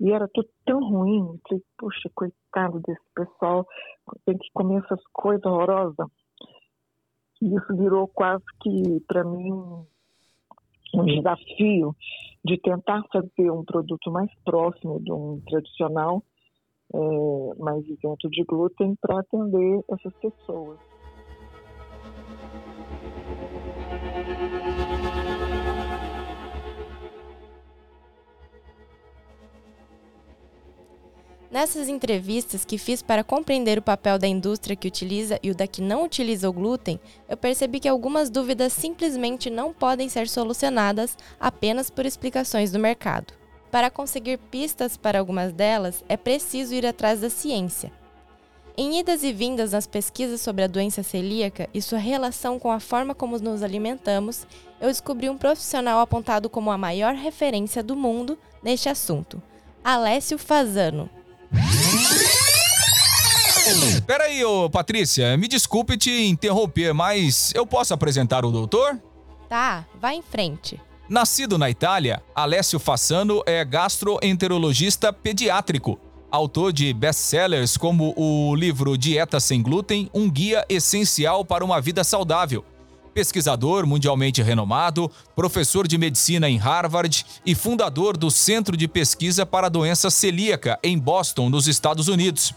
e 0.00 0.12
era 0.12 0.28
tudo 0.28 0.48
tão 0.64 0.80
ruim. 0.80 1.20
Eu 1.20 1.40
falei, 1.48 1.64
puxa, 1.78 2.10
coitado 2.14 2.80
desse 2.80 3.04
pessoal, 3.14 3.66
tem 4.24 4.36
que 4.36 4.48
comer 4.52 4.82
essas 4.84 5.02
coisas 5.12 5.44
horrorosas. 5.44 6.08
E 7.40 7.54
isso 7.54 7.76
virou 7.76 8.08
quase 8.08 8.44
que, 8.62 9.00
para 9.06 9.24
mim, 9.24 9.52
um 10.94 11.04
desafio 11.04 11.94
de 12.44 12.58
tentar 12.58 13.02
fazer 13.12 13.50
um 13.50 13.64
produto 13.64 14.10
mais 14.10 14.30
próximo 14.44 15.00
de 15.00 15.12
um 15.12 15.40
tradicional, 15.48 16.22
é, 16.94 16.98
mais 17.58 17.84
isento 17.86 18.30
de 18.30 18.44
glúten, 18.44 18.96
para 19.00 19.20
atender 19.20 19.84
essas 19.90 20.14
pessoas. 20.14 20.78
Nessas 31.56 31.88
entrevistas 31.88 32.66
que 32.66 32.76
fiz 32.76 33.00
para 33.00 33.24
compreender 33.24 33.78
o 33.78 33.82
papel 33.82 34.18
da 34.18 34.26
indústria 34.26 34.76
que 34.76 34.86
utiliza 34.86 35.40
e 35.42 35.50
o 35.50 35.54
da 35.54 35.66
que 35.66 35.80
não 35.80 36.04
utiliza 36.04 36.50
o 36.50 36.52
glúten, 36.52 37.00
eu 37.26 37.34
percebi 37.34 37.80
que 37.80 37.88
algumas 37.88 38.28
dúvidas 38.28 38.74
simplesmente 38.74 39.48
não 39.48 39.72
podem 39.72 40.06
ser 40.06 40.28
solucionadas 40.28 41.16
apenas 41.40 41.88
por 41.88 42.04
explicações 42.04 42.70
do 42.70 42.78
mercado. 42.78 43.32
Para 43.70 43.88
conseguir 43.88 44.36
pistas 44.36 44.98
para 44.98 45.18
algumas 45.18 45.50
delas, 45.50 46.04
é 46.10 46.16
preciso 46.18 46.74
ir 46.74 46.84
atrás 46.84 47.20
da 47.20 47.30
ciência. 47.30 47.90
Em 48.76 49.00
idas 49.00 49.22
e 49.22 49.32
vindas 49.32 49.72
nas 49.72 49.86
pesquisas 49.86 50.42
sobre 50.42 50.62
a 50.62 50.68
doença 50.68 51.02
celíaca 51.02 51.70
e 51.72 51.80
sua 51.80 51.98
relação 51.98 52.58
com 52.58 52.70
a 52.70 52.80
forma 52.80 53.14
como 53.14 53.38
nos 53.38 53.62
alimentamos, 53.62 54.46
eu 54.78 54.88
descobri 54.88 55.30
um 55.30 55.38
profissional 55.38 56.00
apontado 56.00 56.50
como 56.50 56.70
a 56.70 56.76
maior 56.76 57.14
referência 57.14 57.82
do 57.82 57.96
mundo 57.96 58.38
neste 58.62 58.90
assunto, 58.90 59.42
Alessio 59.82 60.36
Fazano. 60.36 61.15
Peraí, 64.06 64.44
ô 64.44 64.70
Patrícia, 64.70 65.36
me 65.36 65.48
desculpe 65.48 65.96
te 65.96 66.26
interromper, 66.26 66.94
mas 66.94 67.52
eu 67.54 67.66
posso 67.66 67.92
apresentar 67.92 68.44
o 68.44 68.52
doutor? 68.52 69.00
Tá, 69.48 69.84
vá 70.00 70.14
em 70.14 70.22
frente. 70.22 70.80
Nascido 71.08 71.58
na 71.58 71.70
Itália, 71.70 72.22
Alessio 72.34 72.78
Fassano 72.78 73.42
é 73.46 73.64
gastroenterologista 73.64 75.12
pediátrico, 75.12 75.98
autor 76.30 76.72
de 76.72 76.92
best-sellers 76.92 77.76
como 77.76 78.12
o 78.16 78.54
livro 78.54 78.96
Dieta 78.96 79.40
Sem 79.40 79.62
Glúten, 79.62 80.10
um 80.12 80.30
guia 80.30 80.64
essencial 80.68 81.44
para 81.44 81.64
uma 81.64 81.80
vida 81.80 82.02
saudável 82.02 82.64
pesquisador 83.16 83.86
mundialmente 83.86 84.42
renomado, 84.42 85.10
professor 85.34 85.88
de 85.88 85.96
medicina 85.96 86.50
em 86.50 86.58
Harvard 86.58 87.24
e 87.46 87.54
fundador 87.54 88.14
do 88.14 88.30
Centro 88.30 88.76
de 88.76 88.86
Pesquisa 88.86 89.46
para 89.46 89.68
a 89.68 89.70
Doença 89.70 90.10
Celíaca 90.10 90.78
em 90.82 90.98
Boston, 90.98 91.48
nos 91.48 91.66
Estados 91.66 92.08
Unidos. 92.08 92.52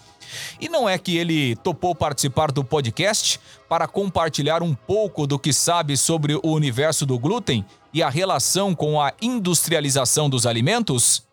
E 0.59 0.67
não 0.67 0.87
é 0.89 0.97
que 0.97 1.15
ele 1.15 1.55
topou 1.55 1.95
participar 1.95 2.51
do 2.51 2.61
podcast 2.61 3.39
para 3.69 3.87
compartilhar 3.87 4.61
um 4.61 4.75
pouco 4.75 5.25
do 5.25 5.39
que 5.39 5.53
sabe 5.53 5.95
sobre 5.95 6.35
o 6.35 6.41
universo 6.51 7.05
do 7.05 7.17
glúten 7.17 7.65
e 7.93 8.03
a 8.03 8.09
relação 8.09 8.75
com 8.75 9.01
a 9.01 9.13
industrialização 9.21 10.29
dos 10.29 10.45
alimentos? 10.45 11.25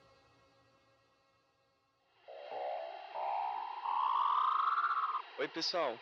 Oi, 5.37 5.49
pessoal. 5.49 5.95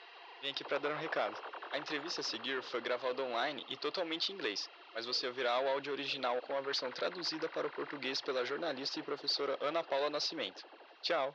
Vim 0.43 0.51
aqui 0.51 0.63
para 0.63 0.77
dar 0.77 0.93
um 0.93 0.99
recado. 0.99 1.54
A 1.75 1.79
entrevista 1.79 2.21
a 2.21 2.25
seguir 2.25 2.63
foi 2.63 2.81
gravada 2.81 3.21
online 3.21 3.67
e 3.69 3.77
totalmente 3.77 4.31
em 4.31 4.37
inglês, 4.37 4.71
mas 4.95 5.07
você 5.07 5.27
ouvirá 5.27 5.61
o 5.61 5.69
áudio 5.71 5.93
original 5.93 6.41
com 6.43 6.57
a 6.57 6.61
versão 6.61 6.89
traduzida 6.93 7.49
para 7.49 7.67
o 7.67 7.71
português 7.71 8.21
pela 8.21 8.45
jornalista 8.45 9.01
e 9.01 9.03
professora 9.03 9.59
Ana 9.61 9.83
Paula 9.83 10.09
Nascimento. 10.09 10.65
Tchau! 11.03 11.35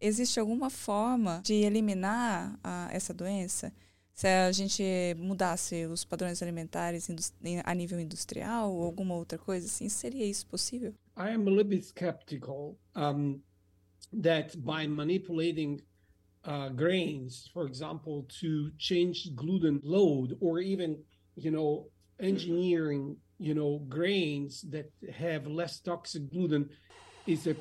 Existe 0.00 0.38
alguma 0.38 0.70
forma 0.70 1.42
de 1.42 1.54
eliminar 1.54 2.56
a, 2.62 2.88
essa 2.92 3.12
doença? 3.12 3.74
Se 4.14 4.28
a 4.28 4.52
gente 4.52 4.84
mudasse 5.18 5.86
os 5.86 6.04
padrões 6.04 6.40
alimentares 6.40 7.08
a 7.64 7.74
nível 7.74 7.98
industrial 7.98 8.72
ou 8.72 8.84
alguma 8.84 9.16
outra 9.16 9.38
coisa 9.38 9.66
assim, 9.66 9.88
seria 9.88 10.24
isso 10.24 10.46
possível? 10.46 10.94
I 11.16 11.34
am 11.34 11.48
a 11.48 11.50
little 11.50 11.64
bit 11.64 11.84
skeptical 11.84 12.78
um, 12.94 13.42
that 14.22 14.56
by 14.56 14.86
manipulating 14.86 15.80
uh, 16.44 16.68
grains, 16.70 17.48
for 17.52 17.66
example, 17.66 18.26
to 18.40 18.70
change 18.78 19.34
gluten 19.34 19.80
load 19.84 20.36
or 20.40 20.58
even, 20.58 20.98
you 21.36 21.50
know, 21.50 21.86
engineering, 22.20 23.16
you 23.38 23.54
know, 23.54 23.78
grains 23.88 24.62
that 24.70 24.90
have 25.12 25.46
less 25.46 25.78
toxic 25.80 26.30
gluten 26.30 26.68
is 27.26 27.46
a 27.46 27.54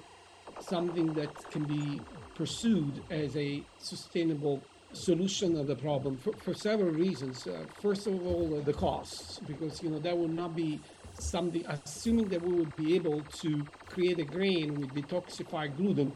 something 0.59 1.13
that 1.13 1.49
can 1.49 1.63
be 1.63 1.99
pursued 2.35 3.03
as 3.09 3.35
a 3.35 3.63
sustainable 3.79 4.61
solution 4.93 5.57
of 5.57 5.67
the 5.67 5.75
problem 5.75 6.17
for, 6.17 6.33
for 6.33 6.53
several 6.53 6.91
reasons. 6.91 7.47
Uh, 7.47 7.65
first 7.81 8.07
of 8.07 8.25
all, 8.25 8.57
uh, 8.57 8.63
the 8.63 8.73
costs, 8.73 9.39
because 9.47 9.81
you 9.81 9.89
know 9.89 9.99
that 9.99 10.17
would 10.17 10.33
not 10.33 10.55
be 10.55 10.79
something. 11.13 11.65
Assuming 11.67 12.27
that 12.29 12.41
we 12.41 12.53
would 12.53 12.75
be 12.75 12.95
able 12.95 13.21
to 13.41 13.65
create 13.89 14.19
a 14.19 14.25
grain 14.25 14.75
with 14.79 14.93
detoxified 14.93 15.77
gluten 15.77 16.11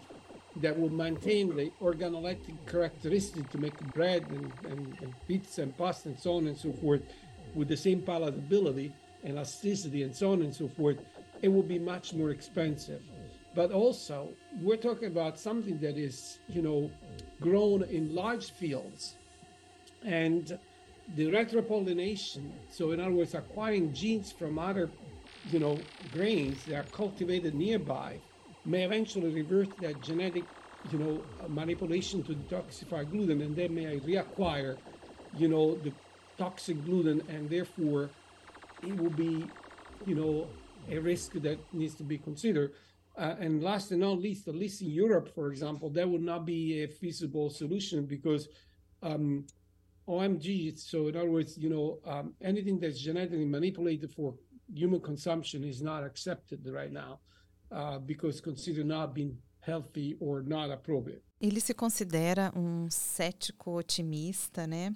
that 0.57 0.77
will 0.77 0.89
maintain 0.89 1.55
the 1.55 1.71
organoleptic 1.81 2.55
characteristic 2.65 3.49
to 3.49 3.57
make 3.57 3.77
bread 3.93 4.25
and, 4.29 4.51
and, 4.71 4.97
and, 5.01 5.13
pizza 5.27 5.63
and 5.63 5.77
pasta 5.77 6.09
and 6.09 6.19
so 6.19 6.37
on 6.37 6.47
and 6.47 6.57
so 6.57 6.71
forth 6.71 7.01
with 7.55 7.67
the 7.67 7.77
same 7.77 8.01
palatability, 8.01 8.91
and 9.23 9.33
elasticity, 9.33 10.03
and 10.03 10.15
so 10.15 10.33
on 10.33 10.41
and 10.41 10.53
so 10.53 10.67
forth, 10.67 10.97
it 11.41 11.47
will 11.47 11.63
be 11.63 11.79
much 11.79 12.13
more 12.13 12.29
expensive. 12.29 13.01
But 13.55 13.71
also, 13.71 14.29
we're 14.61 14.77
talking 14.77 15.07
about 15.07 15.39
something 15.39 15.79
that 15.79 15.97
is, 15.97 16.39
you 16.47 16.61
know, 16.61 16.91
grown 17.41 17.83
in 17.83 18.13
large 18.13 18.51
fields. 18.51 19.15
And 20.03 20.59
the 21.15 21.31
retropollination, 21.31 22.51
so 22.69 22.91
in 22.91 22.99
other 22.99 23.11
words, 23.11 23.33
acquiring 23.33 23.93
genes 23.93 24.31
from 24.31 24.59
other, 24.59 24.89
you 25.51 25.59
know, 25.59 25.79
grains 26.11 26.63
that 26.65 26.75
are 26.75 26.89
cultivated 26.91 27.55
nearby, 27.55 28.19
may 28.65 28.83
eventually 28.83 29.31
revert 29.31 29.77
that 29.79 30.01
genetic, 30.01 30.43
you 30.91 30.97
know, 30.97 31.21
manipulation 31.47 32.23
to 32.23 32.33
detoxify 32.33 33.09
gluten, 33.09 33.41
and 33.41 33.55
they 33.55 33.67
may 33.67 33.99
reacquire, 33.99 34.77
you 35.37 35.47
know, 35.47 35.75
the 35.75 35.93
toxic 36.37 36.83
gluten, 36.85 37.21
and 37.29 37.49
therefore 37.49 38.09
it 38.81 38.97
will 38.97 39.09
be, 39.11 39.51
you 40.05 40.15
know, 40.15 40.47
a 40.89 40.97
risk 40.99 41.33
that 41.33 41.59
needs 41.73 41.95
to 41.95 42.03
be 42.03 42.17
considered. 42.17 42.73
Uh, 43.17 43.35
and 43.39 43.63
last 43.63 43.91
and 43.91 44.01
not 44.01 44.19
least, 44.19 44.47
at 44.47 44.55
least 44.55 44.81
in 44.81 44.89
Europe, 44.89 45.33
for 45.33 45.49
example, 45.49 45.89
that 45.89 46.07
would 46.07 46.21
not 46.21 46.45
be 46.45 46.83
a 46.83 46.87
feasible 46.87 47.49
solution 47.49 48.05
because 48.05 48.49
um, 49.01 49.45
OMG, 50.07 50.77
so 50.77 51.07
in 51.07 51.15
other 51.15 51.29
words, 51.29 51.57
you 51.57 51.69
know, 51.69 51.99
um, 52.05 52.33
anything 52.41 52.79
that's 52.79 52.99
genetically 52.99 53.45
manipulated 53.45 54.11
for 54.11 54.35
human 54.73 54.99
consumption 54.99 55.63
is 55.63 55.81
not 55.81 56.03
accepted 56.03 56.67
right 56.67 56.91
now. 56.91 57.19
Uh, 57.71 57.99
because 57.99 58.41
considered 58.41 58.85
not 58.85 59.13
being 59.13 59.37
healthy 59.59 60.15
or 60.19 60.43
not 60.43 60.71
appropriate. 60.71 61.21
Ele 61.39 61.59
se 61.59 61.73
considera 61.73 62.51
um 62.55 62.89
cético 62.89 63.77
otimista, 63.77 64.65
né? 64.65 64.95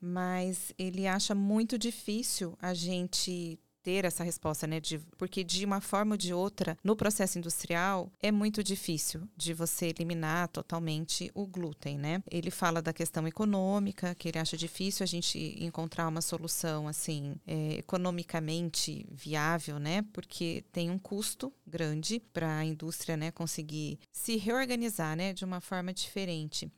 Mas 0.00 0.72
ele 0.78 1.06
acha 1.06 1.34
muito 1.34 1.78
difícil 1.78 2.56
a 2.60 2.72
gente 2.72 3.58
ter 3.82 4.04
essa 4.04 4.24
resposta, 4.24 4.66
né? 4.66 4.80
De, 4.80 4.98
porque 5.18 5.42
de 5.44 5.64
uma 5.64 5.80
forma 5.80 6.14
ou 6.14 6.16
de 6.16 6.32
outra, 6.32 6.76
no 6.82 6.96
processo 6.96 7.38
industrial, 7.38 8.10
é 8.22 8.30
muito 8.30 8.62
difícil 8.62 9.28
de 9.36 9.52
você 9.54 9.86
eliminar 9.86 10.48
totalmente 10.48 11.30
o 11.34 11.46
glúten, 11.46 11.98
né? 11.98 12.22
Ele 12.30 12.50
fala 12.50 12.82
da 12.82 12.92
questão 12.92 13.26
econômica, 13.26 14.14
que 14.14 14.28
ele 14.28 14.38
acha 14.38 14.56
difícil 14.56 15.04
a 15.04 15.06
gente 15.06 15.38
encontrar 15.62 16.08
uma 16.08 16.20
solução 16.20 16.88
assim 16.88 17.34
é, 17.46 17.74
economicamente 17.74 19.06
viável, 19.10 19.78
né? 19.78 20.02
Porque 20.12 20.64
tem 20.72 20.90
um 20.90 20.98
custo 20.98 21.52
grande 21.66 22.20
para 22.32 22.58
a 22.58 22.64
indústria, 22.64 23.16
né? 23.16 23.30
Conseguir 23.30 23.98
se 24.12 24.36
reorganizar, 24.36 25.16
né? 25.16 25.32
De 25.32 25.44
uma 25.44 25.60
forma 25.60 25.92
diferente. 25.92 26.70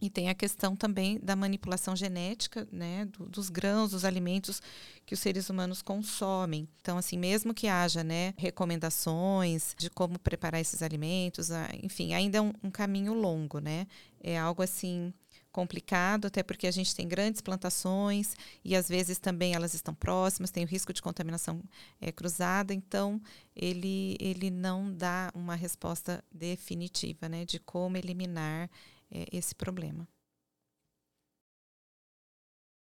E 0.00 0.08
tem 0.08 0.28
a 0.28 0.34
questão 0.34 0.74
também 0.74 1.18
da 1.20 1.36
manipulação 1.36 1.94
genética, 1.94 2.66
né, 2.72 3.04
do, 3.04 3.26
dos 3.26 3.50
grãos, 3.50 3.90
dos 3.90 4.04
alimentos 4.04 4.62
que 5.04 5.14
os 5.14 5.20
seres 5.20 5.50
humanos 5.50 5.82
consomem. 5.82 6.68
Então, 6.80 6.96
assim, 6.96 7.18
mesmo 7.18 7.52
que 7.52 7.68
haja, 7.68 8.02
né, 8.02 8.32
recomendações 8.36 9.74
de 9.76 9.90
como 9.90 10.18
preparar 10.18 10.60
esses 10.60 10.82
alimentos, 10.82 11.50
enfim, 11.82 12.14
ainda 12.14 12.38
é 12.38 12.40
um, 12.40 12.52
um 12.62 12.70
caminho 12.70 13.12
longo, 13.12 13.58
né? 13.58 13.86
É 14.22 14.38
algo 14.38 14.62
assim 14.62 15.12
complicado, 15.52 16.26
até 16.26 16.42
porque 16.42 16.66
a 16.66 16.70
gente 16.70 16.94
tem 16.94 17.08
grandes 17.08 17.40
plantações 17.40 18.36
e 18.64 18.76
às 18.76 18.88
vezes 18.88 19.18
também 19.18 19.54
elas 19.54 19.74
estão 19.74 19.94
próximas, 19.94 20.50
tem 20.50 20.64
o 20.64 20.66
risco 20.66 20.92
de 20.92 21.02
contaminação 21.02 21.60
é, 22.00 22.12
cruzada, 22.12 22.72
então 22.72 23.20
ele, 23.54 24.16
ele 24.20 24.50
não 24.50 24.92
dá 24.92 25.30
uma 25.34 25.54
resposta 25.54 26.24
definitiva 26.32 27.28
né, 27.28 27.44
de 27.44 27.58
como 27.58 27.96
eliminar 27.96 28.70
é, 29.10 29.26
esse 29.32 29.54
problema. 29.54 30.08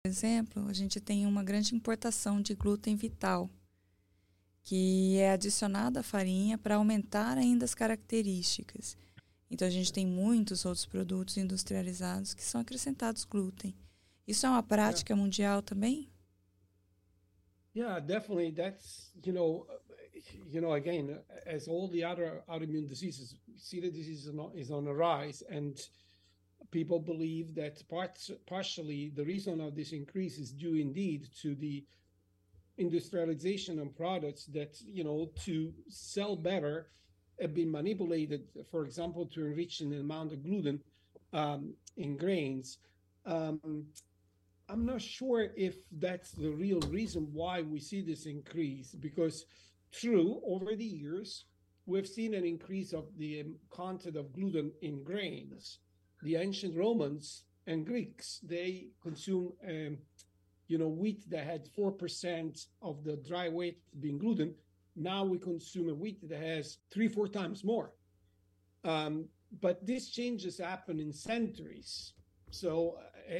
Por 0.03 0.09
exemplo, 0.09 0.67
a 0.67 0.73
gente 0.73 0.99
tem 0.99 1.25
uma 1.25 1.43
grande 1.43 1.75
importação 1.75 2.41
de 2.41 2.55
glúten 2.55 2.95
vital, 2.95 3.49
que 4.63 5.17
é 5.17 5.31
adicionado 5.31 5.99
à 5.99 6.03
farinha 6.03 6.57
para 6.57 6.75
aumentar 6.75 7.37
ainda 7.37 7.65
as 7.65 7.73
características. 7.73 8.97
Então 9.49 9.67
a 9.67 9.71
gente 9.71 9.91
tem 9.93 10.05
muitos 10.05 10.65
outros 10.65 10.85
produtos 10.85 11.37
industrializados 11.37 12.33
que 12.33 12.43
são 12.43 12.61
acrescentados 12.61 13.23
glúten. 13.23 13.75
Isso 14.27 14.45
é 14.45 14.49
uma 14.49 14.63
prática 14.63 15.13
yeah. 15.13 15.23
mundial 15.23 15.61
também? 15.61 16.09
Yeah, 17.75 17.99
definitely. 17.99 18.51
That's 18.51 19.13
you 19.23 19.33
know, 19.33 19.67
you 20.51 20.61
know, 20.61 20.73
again, 20.73 21.17
as 21.45 21.67
all 21.67 21.87
the 21.89 22.03
other 22.03 22.43
autoimmune 22.47 22.87
diseases, 22.87 23.35
celiac 23.55 23.93
disease 23.93 24.27
is 24.55 24.71
on 24.71 24.87
a 24.87 24.93
rise, 24.93 25.45
and 25.49 25.75
people 26.71 26.99
believe 26.99 27.55
that 27.55 27.87
parts, 27.89 28.31
partially 28.45 29.11
the 29.15 29.23
reason 29.23 29.61
of 29.61 29.75
this 29.75 29.91
increase 29.91 30.37
is 30.37 30.51
due 30.51 30.75
indeed 30.75 31.27
to 31.41 31.55
the 31.55 31.83
industrialization 32.77 33.79
of 33.79 33.95
products 33.95 34.45
that 34.45 34.79
you 34.85 35.03
know 35.03 35.31
to 35.43 35.73
sell 35.89 36.35
better 36.35 36.87
have 37.39 37.53
been 37.53 37.71
manipulated, 37.71 38.47
for 38.71 38.83
example, 38.83 39.25
to 39.25 39.45
enrich 39.45 39.79
the 39.79 39.99
amount 39.99 40.33
of 40.33 40.43
gluten 40.43 40.81
um, 41.33 41.73
in 41.97 42.17
grains. 42.17 42.79
Um, 43.25 43.85
I'm 44.69 44.85
not 44.85 45.01
sure 45.01 45.47
if 45.55 45.75
that's 45.99 46.31
the 46.31 46.49
real 46.49 46.79
reason 46.89 47.29
why 47.31 47.61
we 47.61 47.79
see 47.79 48.01
this 48.01 48.25
increase, 48.25 48.93
because 48.93 49.45
true, 49.91 50.41
over 50.45 50.75
the 50.75 50.83
years, 50.83 51.45
we've 51.85 52.07
seen 52.07 52.33
an 52.33 52.43
increase 52.43 52.91
of 52.91 53.05
the 53.17 53.45
content 53.69 54.17
of 54.17 54.33
gluten 54.33 54.71
in 54.81 55.03
grains. 55.03 55.79
The 56.23 56.35
ancient 56.35 56.75
Romans 56.75 57.43
and 57.67 57.85
Greeks, 57.85 58.39
they 58.43 58.87
consume, 59.01 59.53
um, 59.67 59.97
you 60.67 60.77
know, 60.77 60.87
wheat 60.87 61.29
that 61.29 61.45
had 61.45 61.69
4% 61.73 62.65
of 62.81 63.03
the 63.03 63.17
dry 63.17 63.49
weight 63.49 63.79
being 63.99 64.17
gluten 64.17 64.55
now 64.97 65.23
we 65.23 65.37
consume 65.37 65.89
a 65.89 65.93
wheat 65.93 66.27
that 66.27 66.41
has 66.41 66.79
three, 66.91 67.07
four 67.07 67.27
times 67.27 67.63
more. 67.63 67.93
Um, 68.83 69.25
but 69.61 69.85
these 69.85 70.09
changes 70.09 70.57
happen 70.57 70.99
in 70.99 71.13
centuries. 71.13 72.13
So, 72.49 72.97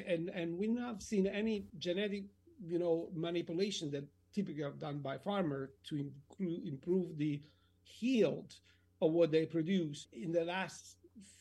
and 0.07 0.29
and 0.29 0.57
we 0.57 0.67
not 0.67 1.01
seen 1.01 1.25
any 1.27 1.65
genetic, 1.79 2.25
you 2.63 2.77
know, 2.77 3.09
manipulation 3.13 3.89
that 3.91 4.05
typically 4.33 4.63
are 4.63 4.71
done 4.71 4.99
by 4.99 5.17
farmer 5.17 5.71
to 5.89 6.11
improve 6.39 7.17
the 7.17 7.41
yield 7.99 8.53
of 9.01 9.11
what 9.11 9.31
they 9.31 9.45
produce 9.45 10.07
in 10.13 10.31
the 10.31 10.43
last 10.45 10.97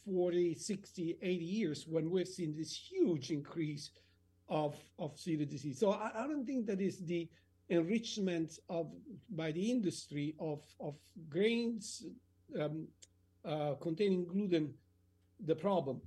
40, 0.07 0.55
60, 0.55 1.19
80 1.21 1.45
years 1.45 1.87
when 1.88 2.11
we've 2.11 2.29
seen 2.29 2.55
this 2.57 2.73
huge 2.73 3.31
increase 3.31 3.90
of, 4.49 4.77
of 4.99 5.16
celiac 5.16 5.51
disease. 5.51 5.81
So 5.81 5.90
I, 5.90 6.12
I 6.14 6.27
don't 6.27 6.47
think 6.47 6.66
that 6.66 6.81
is 6.81 7.05
the 7.05 7.29
enrichment 7.69 8.61
of 8.69 8.92
by 9.31 9.51
the 9.51 9.71
industry 9.71 10.37
of 10.38 10.62
of 10.79 10.95
grains 11.29 12.05
um, 12.61 12.87
uh, 13.45 13.75
containing 13.81 14.25
gluten 14.27 14.73
the 15.45 15.55
problem. 15.55 16.01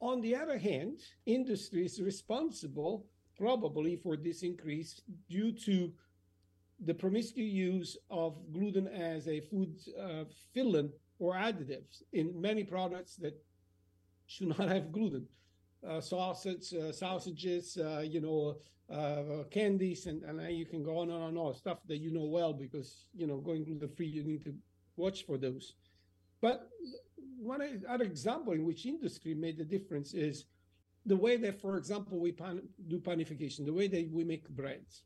On 0.00 0.20
the 0.20 0.36
other 0.36 0.58
hand, 0.58 1.00
industry 1.26 1.86
is 1.86 2.00
responsible 2.00 3.06
probably 3.36 3.96
for 3.96 4.16
this 4.16 4.42
increase 4.42 5.00
due 5.28 5.52
to 5.52 5.92
the 6.84 6.94
promiscuous 6.94 7.50
use 7.50 7.96
of 8.10 8.36
gluten 8.52 8.86
as 8.88 9.26
a 9.26 9.40
food 9.40 9.74
uh, 10.00 10.24
filling 10.54 10.90
or 11.18 11.34
additives 11.34 12.02
in 12.12 12.40
many 12.40 12.64
products 12.64 13.16
that 13.16 13.34
should 14.26 14.48
not 14.48 14.68
have 14.68 14.92
gluten. 14.92 15.26
Uh, 15.88 16.00
sausage, 16.00 16.74
uh, 16.74 16.92
sausages, 16.92 17.78
uh, 17.78 18.00
you 18.00 18.20
know, 18.20 18.56
uh, 18.92 19.44
candies, 19.50 20.06
and, 20.06 20.22
and 20.24 20.56
you 20.56 20.66
can 20.66 20.82
go 20.82 20.98
on 20.98 21.10
and 21.10 21.22
on 21.22 21.28
and 21.28 21.38
on 21.38 21.54
stuff 21.54 21.78
that 21.86 21.98
you 21.98 22.10
know 22.10 22.24
well 22.24 22.52
because 22.52 23.06
you 23.14 23.26
know 23.26 23.36
going 23.36 23.64
gluten 23.64 23.88
free 23.88 24.06
you 24.06 24.24
need 24.24 24.42
to 24.42 24.54
watch 24.96 25.24
for 25.24 25.38
those. 25.38 25.74
But 26.40 26.68
one 27.38 27.60
other 27.88 28.04
example 28.04 28.52
in 28.54 28.64
which 28.64 28.86
industry 28.86 29.34
made 29.34 29.58
the 29.58 29.64
difference 29.64 30.14
is 30.14 30.46
the 31.06 31.16
way 31.16 31.36
that, 31.36 31.60
for 31.60 31.76
example, 31.76 32.18
we 32.18 32.32
pan, 32.32 32.62
do 32.88 32.98
panification, 32.98 33.64
the 33.64 33.72
way 33.72 33.88
that 33.88 34.10
we 34.12 34.24
make 34.24 34.48
breads. 34.50 35.04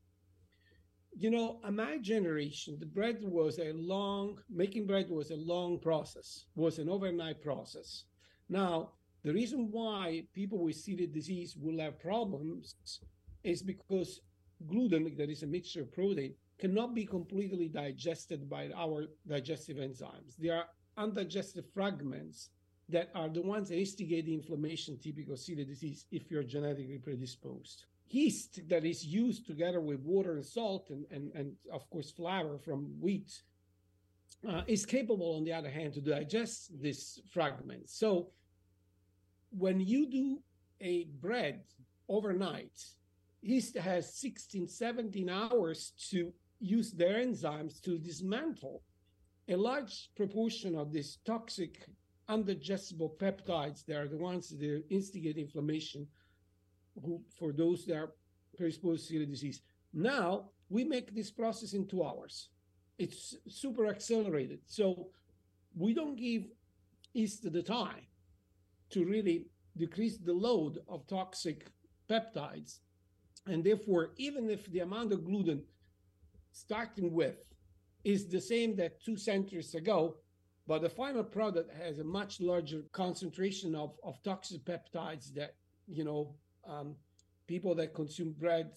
You 1.14 1.30
know, 1.30 1.60
in 1.66 1.76
my 1.76 1.98
generation, 1.98 2.78
the 2.80 2.86
bread 2.86 3.18
was 3.22 3.58
a 3.58 3.72
long 3.74 4.38
making 4.48 4.86
bread 4.86 5.10
was 5.10 5.30
a 5.30 5.36
long 5.36 5.78
process, 5.78 6.46
was 6.56 6.78
an 6.78 6.88
overnight 6.88 7.42
process. 7.42 8.04
Now, 8.48 8.92
the 9.22 9.32
reason 9.32 9.70
why 9.70 10.24
people 10.32 10.58
with 10.64 10.76
celiac 10.76 11.12
disease 11.12 11.56
will 11.56 11.78
have 11.80 12.00
problems 12.00 12.74
is 13.44 13.62
because 13.62 14.20
gluten, 14.66 15.14
that 15.16 15.30
is 15.30 15.42
a 15.42 15.46
mixture 15.46 15.82
of 15.82 15.92
protein, 15.92 16.34
cannot 16.58 16.94
be 16.94 17.04
completely 17.04 17.68
digested 17.68 18.48
by 18.48 18.70
our 18.74 19.04
digestive 19.26 19.76
enzymes. 19.76 20.36
They 20.38 20.48
are 20.48 20.66
undigested 20.96 21.66
fragments 21.74 22.50
that 22.88 23.10
are 23.14 23.28
the 23.28 23.42
ones 23.42 23.68
that 23.68 23.78
instigate 23.78 24.26
the 24.26 24.34
inflammation 24.34 24.98
typical 24.98 25.34
celiac 25.34 25.68
disease 25.68 26.06
if 26.10 26.30
you're 26.30 26.42
genetically 26.42 26.98
predisposed. 26.98 27.84
Yeast 28.12 28.68
that 28.68 28.84
is 28.84 29.06
used 29.06 29.46
together 29.46 29.80
with 29.80 30.00
water 30.00 30.34
and 30.34 30.44
salt 30.44 30.90
and, 30.90 31.06
and, 31.10 31.32
and 31.34 31.52
of 31.72 31.88
course 31.88 32.10
flour 32.10 32.58
from 32.58 32.92
wheat 33.00 33.42
uh, 34.46 34.62
is 34.66 34.84
capable, 34.84 35.36
on 35.36 35.44
the 35.44 35.52
other 35.52 35.70
hand, 35.70 35.94
to 35.94 36.00
digest 36.00 36.70
these 36.80 37.20
fragments. 37.30 37.96
So 37.96 38.28
when 39.56 39.80
you 39.80 40.10
do 40.10 40.42
a 40.80 41.04
bread 41.20 41.62
overnight, 42.08 42.78
yeast 43.40 43.78
has 43.78 44.14
16, 44.14 44.68
17 44.68 45.30
hours 45.30 45.92
to 46.10 46.32
use 46.60 46.92
their 46.92 47.24
enzymes 47.24 47.80
to 47.82 47.98
dismantle 47.98 48.82
a 49.48 49.56
large 49.56 50.10
proportion 50.16 50.76
of 50.76 50.92
these 50.92 51.18
toxic, 51.24 51.86
undigestible 52.28 53.16
peptides 53.18 53.84
they 53.84 53.94
are 53.94 54.06
the 54.06 54.16
ones 54.16 54.48
that 54.50 54.84
instigate 54.90 55.36
inflammation 55.36 56.06
who, 57.00 57.22
for 57.38 57.52
those 57.52 57.84
that 57.86 57.96
are 57.96 58.12
predisposed 58.56 59.08
to 59.08 59.14
celiac 59.14 59.30
disease. 59.30 59.62
Now 59.92 60.50
we 60.68 60.84
make 60.84 61.14
this 61.14 61.30
process 61.30 61.72
in 61.74 61.86
two 61.86 62.04
hours. 62.04 62.48
It's 62.98 63.34
super 63.48 63.86
accelerated. 63.86 64.60
So 64.66 65.08
we 65.76 65.94
don't 65.94 66.16
give 66.16 66.44
yeast 67.12 67.50
the 67.50 67.62
time 67.62 68.06
to 68.90 69.04
really 69.04 69.46
decrease 69.76 70.18
the 70.18 70.32
load 70.32 70.78
of 70.88 71.06
toxic 71.06 71.66
peptides 72.10 72.78
and 73.46 73.64
therefore, 73.64 74.12
even 74.16 74.48
if 74.50 74.70
the 74.70 74.80
amount 74.80 75.12
of 75.12 75.24
gluten 75.24 75.62
starting 76.52 77.12
with 77.12 77.36
is 78.04 78.28
the 78.28 78.40
same 78.40 78.76
that 78.76 79.02
two 79.02 79.16
centuries 79.16 79.74
ago, 79.74 80.16
but 80.66 80.82
the 80.82 80.88
final 80.88 81.24
product 81.24 81.72
has 81.74 81.98
a 81.98 82.04
much 82.04 82.40
larger 82.40 82.82
concentration 82.92 83.74
of, 83.74 83.94
of 84.04 84.22
toxic 84.22 84.64
peptides 84.64 85.34
that, 85.34 85.56
you 85.88 86.04
know, 86.04 86.34
um, 86.64 86.94
people 87.46 87.74
that 87.74 87.92
consume 87.92 88.32
bread 88.32 88.70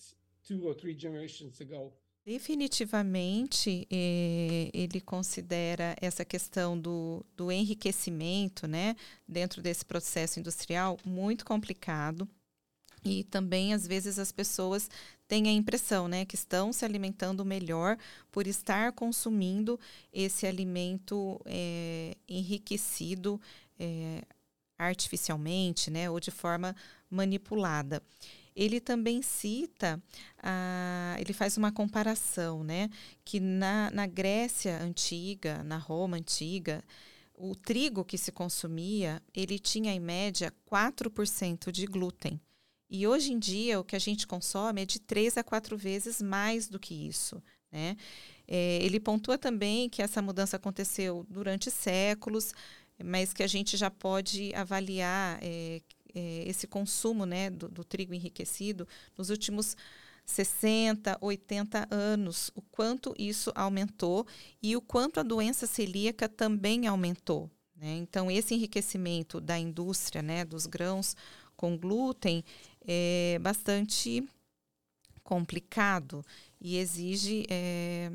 two 0.44 0.68
or 0.68 0.76
three 0.76 0.98
generations 0.98 1.60
ago 1.62 1.94
Definitivamente, 2.26 3.88
eh, 3.92 4.72
ele 4.74 5.00
considera 5.00 5.96
essa 6.02 6.26
questão 6.26 6.76
do, 6.76 7.24
do 7.38 7.52
enriquecimento, 7.52 8.68
né, 8.68 8.96
dentro 9.28 9.62
desse 9.62 9.86
processo 9.86 10.40
industrial 10.40 10.98
muito 11.06 11.46
complicado. 11.46 12.28
E 13.04 13.24
também, 13.26 13.76
às 13.76 13.86
vezes, 13.86 14.18
as 14.18 14.32
pessoas 14.32 14.90
têm 15.28 15.48
a 15.48 15.52
impressão 15.52 16.08
né, 16.08 16.26
que 16.26 16.34
estão 16.34 16.74
se 16.74 16.84
alimentando 16.84 17.46
melhor 17.46 17.96
por 18.32 18.48
estar 18.48 18.92
consumindo 18.94 19.80
esse 20.12 20.48
alimento 20.48 21.40
é, 21.46 22.18
enriquecido 22.28 23.40
é, 23.80 24.24
artificialmente 24.78 25.90
né, 25.90 26.10
ou 26.10 26.20
de 26.20 26.32
forma 26.32 26.76
manipulada. 27.10 28.02
Ele 28.56 28.80
também 28.80 29.22
cita, 29.22 30.02
a, 30.42 31.16
ele 31.20 31.34
faz 31.34 31.58
uma 31.58 31.72
comparação, 31.72 32.64
né, 32.64 32.90
que 33.24 33.40
na, 33.40 33.92
na 33.92 34.08
Grécia 34.08 34.82
antiga, 34.82 35.64
na 35.64 35.78
Roma 35.78 36.18
antiga, 36.18 36.84
o 37.38 37.54
trigo 37.54 38.06
que 38.06 38.18
se 38.18 38.32
consumia, 38.32 39.22
ele 39.34 39.60
tinha 39.60 39.94
em 39.94 40.00
média 40.00 40.54
4% 40.72 41.72
de 41.72 41.86
glúten. 41.86 42.40
E 42.90 43.06
hoje 43.08 43.34
em 43.34 43.40
dia, 43.40 43.80
o 43.80 43.84
que 43.84 43.96
a 43.96 44.00
gente 44.00 44.26
consome 44.26 44.84
é 44.84 44.86
de 44.86 45.00
três 45.00 45.38
a 45.38 45.44
quatro 45.44 45.78
vezes 45.78 46.22
mais 46.22 46.70
do 46.70 46.80
que 46.80 46.94
isso. 46.94 47.42
Né? 47.72 47.98
É, 48.48 48.80
ele 48.82 49.00
pontua 49.00 49.38
também 49.38 49.90
que 49.90 50.02
essa 50.02 50.22
mudança 50.22 50.56
aconteceu 50.56 51.26
durante 51.30 51.70
séculos, 51.70 52.54
mas 53.04 53.34
que 53.34 53.44
a 53.44 53.48
gente 53.48 53.78
já 53.78 53.90
pode 53.90 54.54
avaliar 54.56 55.40
é, 55.42 55.82
é, 56.14 56.44
esse 56.48 56.66
consumo 56.66 57.26
né, 57.26 57.50
do, 57.50 57.68
do 57.68 57.84
trigo 57.84 58.14
enriquecido 58.14 58.88
nos 59.18 59.30
últimos 59.30 59.76
60, 60.26 61.18
80 61.22 61.88
anos, 61.92 62.52
o 62.56 62.62
quanto 62.62 63.14
isso 63.18 63.52
aumentou 63.54 64.26
e 64.62 64.76
o 64.76 64.82
quanto 64.82 65.20
a 65.20 65.24
doença 65.24 65.68
celíaca 65.68 66.28
também 66.28 66.88
aumentou. 66.88 67.50
Né? 67.76 67.98
Então, 67.98 68.32
esse 68.32 68.56
enriquecimento 68.56 69.40
da 69.40 69.60
indústria 69.60 70.22
né, 70.22 70.44
dos 70.44 70.66
grãos 70.66 71.16
com 71.56 71.78
glúten 71.78 72.44
é 72.88 73.38
bastante 73.42 74.24
complicado 75.24 76.26
e 76.60 76.78
exige 76.78 77.46
é, 77.50 78.12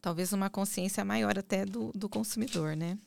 talvez 0.00 0.32
uma 0.32 0.48
consciência 0.48 1.04
maior 1.04 1.38
até 1.38 1.64
do, 1.64 1.92
do 1.92 2.08
consumidor, 2.08 2.76
né? 2.76 2.98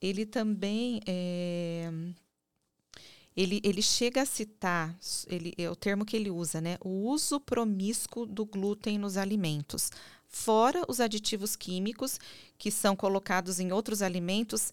Ele 0.00 0.26
também 0.26 1.00
é, 1.06 1.90
ele, 3.36 3.60
ele 3.62 3.82
chega 3.82 4.22
a 4.22 4.26
citar, 4.26 4.96
ele, 5.28 5.52
é 5.58 5.68
o 5.68 5.76
termo 5.76 6.06
que 6.06 6.16
ele 6.16 6.30
usa, 6.30 6.60
né? 6.60 6.78
O 6.80 7.10
uso 7.10 7.38
promíscuo 7.38 8.24
do 8.24 8.46
glúten 8.46 8.98
nos 8.98 9.18
alimentos, 9.18 9.90
fora 10.26 10.82
os 10.88 11.00
aditivos 11.00 11.54
químicos 11.54 12.18
que 12.56 12.70
são 12.70 12.96
colocados 12.96 13.60
em 13.60 13.72
outros 13.72 14.00
alimentos 14.00 14.72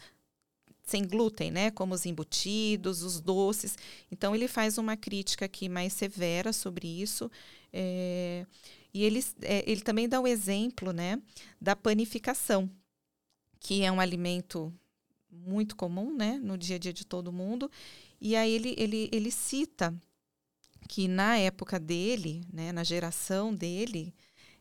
sem 0.82 1.06
glúten, 1.06 1.52
né? 1.52 1.72
Como 1.72 1.94
os 1.94 2.06
embutidos, 2.06 3.04
os 3.04 3.20
doces. 3.20 3.78
Então 4.10 4.34
ele 4.34 4.48
faz 4.48 4.78
uma 4.78 4.96
crítica 4.96 5.46
aqui 5.46 5.68
mais 5.68 5.92
severa 5.92 6.54
sobre 6.54 6.88
isso. 6.88 7.30
É, 7.72 8.46
e 8.94 9.04
ele, 9.04 9.26
é, 9.42 9.70
ele 9.70 9.82
também 9.82 10.08
dá 10.08 10.22
o 10.22 10.28
exemplo, 10.28 10.94
né, 10.94 11.20
da 11.60 11.76
panificação, 11.76 12.70
que 13.60 13.84
é 13.84 13.92
um 13.92 14.00
alimento 14.00 14.72
muito 15.34 15.76
comum, 15.76 16.15
né, 16.15 16.39
no 16.41 16.58
dia 16.58 16.76
a 16.76 16.80
dia 16.80 16.93
de 16.93 17.06
todo 17.06 17.32
mundo 17.32 17.69
e 18.24 18.38
aí 18.38 18.54
ele, 18.54 18.74
ele, 18.78 19.10
ele 19.12 19.30
cita 19.30 19.93
que 20.88 21.10
na 21.10 21.38
época 21.38 21.78
dele, 21.78 22.48
né, 22.54 22.72
na 22.72 22.82
geração 22.82 23.54
dele, 23.54 24.15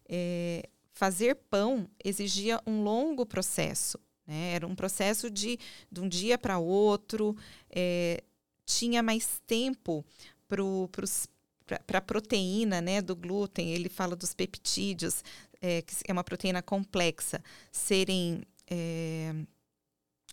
é, 0.08 0.68
fazer 0.92 1.36
pão 1.48 1.88
exigia 2.04 2.60
um 2.66 2.82
longo 2.82 3.24
processo. 3.24 4.00
Né? 4.26 4.54
Era 4.54 4.66
um 4.66 4.74
processo 4.74 5.30
de, 5.30 5.60
de 5.90 6.00
um 6.00 6.08
dia 6.08 6.36
para 6.36 6.58
outro, 6.58 7.36
é, 7.70 8.24
tinha 8.66 9.00
mais 9.00 9.40
tempo 9.46 10.04
para 10.48 11.98
a 11.98 12.02
proteína 12.02 12.80
né, 12.80 13.00
do 13.00 13.14
glúten. 13.14 13.70
Ele 13.70 13.88
fala 13.88 14.16
dos 14.16 14.34
peptídeos, 14.34 15.22
é, 15.60 15.82
que 15.82 15.94
é 16.08 16.12
uma 16.12 16.24
proteína 16.24 16.62
complexa, 16.62 17.40
serem 17.70 18.42
é, 18.68 19.32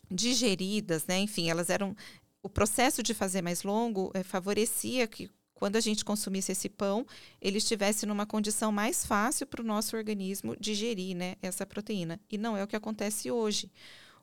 digeridas, 0.09 1.05
né? 1.05 1.19
Enfim, 1.19 1.49
elas 1.49 1.69
eram 1.69 1.95
o 2.41 2.49
processo 2.49 3.03
de 3.03 3.13
fazer 3.13 3.41
mais 3.41 3.63
longo 3.63 4.11
é, 4.13 4.23
favorecia 4.23 5.07
que 5.07 5.29
quando 5.53 5.75
a 5.75 5.81
gente 5.81 6.05
consumisse 6.05 6.53
esse 6.53 6.69
pão, 6.69 7.05
ele 7.41 7.57
estivesse 7.57 8.05
numa 8.05 8.25
condição 8.25 8.71
mais 8.71 9.05
fácil 9.05 9.45
para 9.45 9.61
o 9.61 9.65
nosso 9.65 9.97
organismo 9.97 10.55
digerir 10.57 11.15
né, 11.17 11.35
essa 11.41 11.65
proteína. 11.65 12.17
E 12.31 12.37
não 12.37 12.55
é 12.55 12.63
o 12.63 12.67
que 12.67 12.77
acontece 12.77 13.29
hoje. 13.29 13.69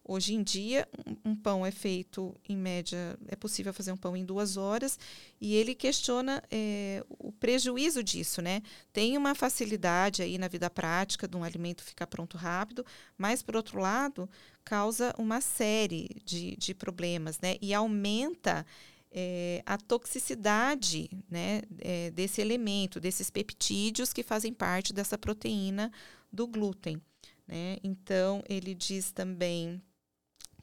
Hoje 0.08 0.34
em 0.34 0.42
dia, 0.42 0.86
um, 1.24 1.34
pão 1.34 1.66
é 1.66 1.72
feito, 1.72 2.32
em 2.48 2.56
média, 2.56 3.18
é 3.26 3.34
possível 3.34 3.74
fazer 3.74 3.90
um 3.90 3.96
pão 3.96 4.16
em 4.16 4.24
duas 4.24 4.56
horas, 4.56 4.96
e 5.40 5.54
ele 5.56 5.74
questiona 5.74 6.40
é, 6.48 7.04
o 7.18 7.32
prejuízo 7.32 8.04
disso, 8.04 8.40
né? 8.40 8.62
Tem 8.92 9.16
uma 9.16 9.34
facilidade 9.34 10.22
aí 10.22 10.38
na 10.38 10.46
vida 10.46 10.70
prática 10.70 11.26
de 11.26 11.36
um 11.36 11.42
alimento 11.42 11.82
ficar 11.82 12.06
pronto 12.06 12.36
rápido, 12.36 12.86
mas, 13.18 13.42
por 13.42 13.56
outro 13.56 13.80
lado, 13.80 14.30
causa 14.64 15.12
uma 15.18 15.40
série 15.40 16.08
de, 16.24 16.56
de 16.56 16.72
problemas, 16.72 17.40
né? 17.40 17.56
E 17.60 17.74
aumenta 17.74 18.64
é, 19.10 19.62
a 19.66 19.76
toxicidade 19.76 21.10
né, 21.28 21.62
é, 21.78 22.10
desse 22.12 22.40
elemento, 22.40 23.00
desses 23.00 23.30
peptídeos 23.30 24.12
que 24.12 24.22
fazem 24.22 24.52
parte 24.52 24.92
dessa 24.92 25.18
proteína 25.18 25.90
do 26.32 26.46
glúten. 26.46 27.00
Né? 27.48 27.78
Então, 27.82 28.42
ele 28.48 28.74
diz 28.74 29.12
também 29.12 29.82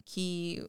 que 0.06 0.68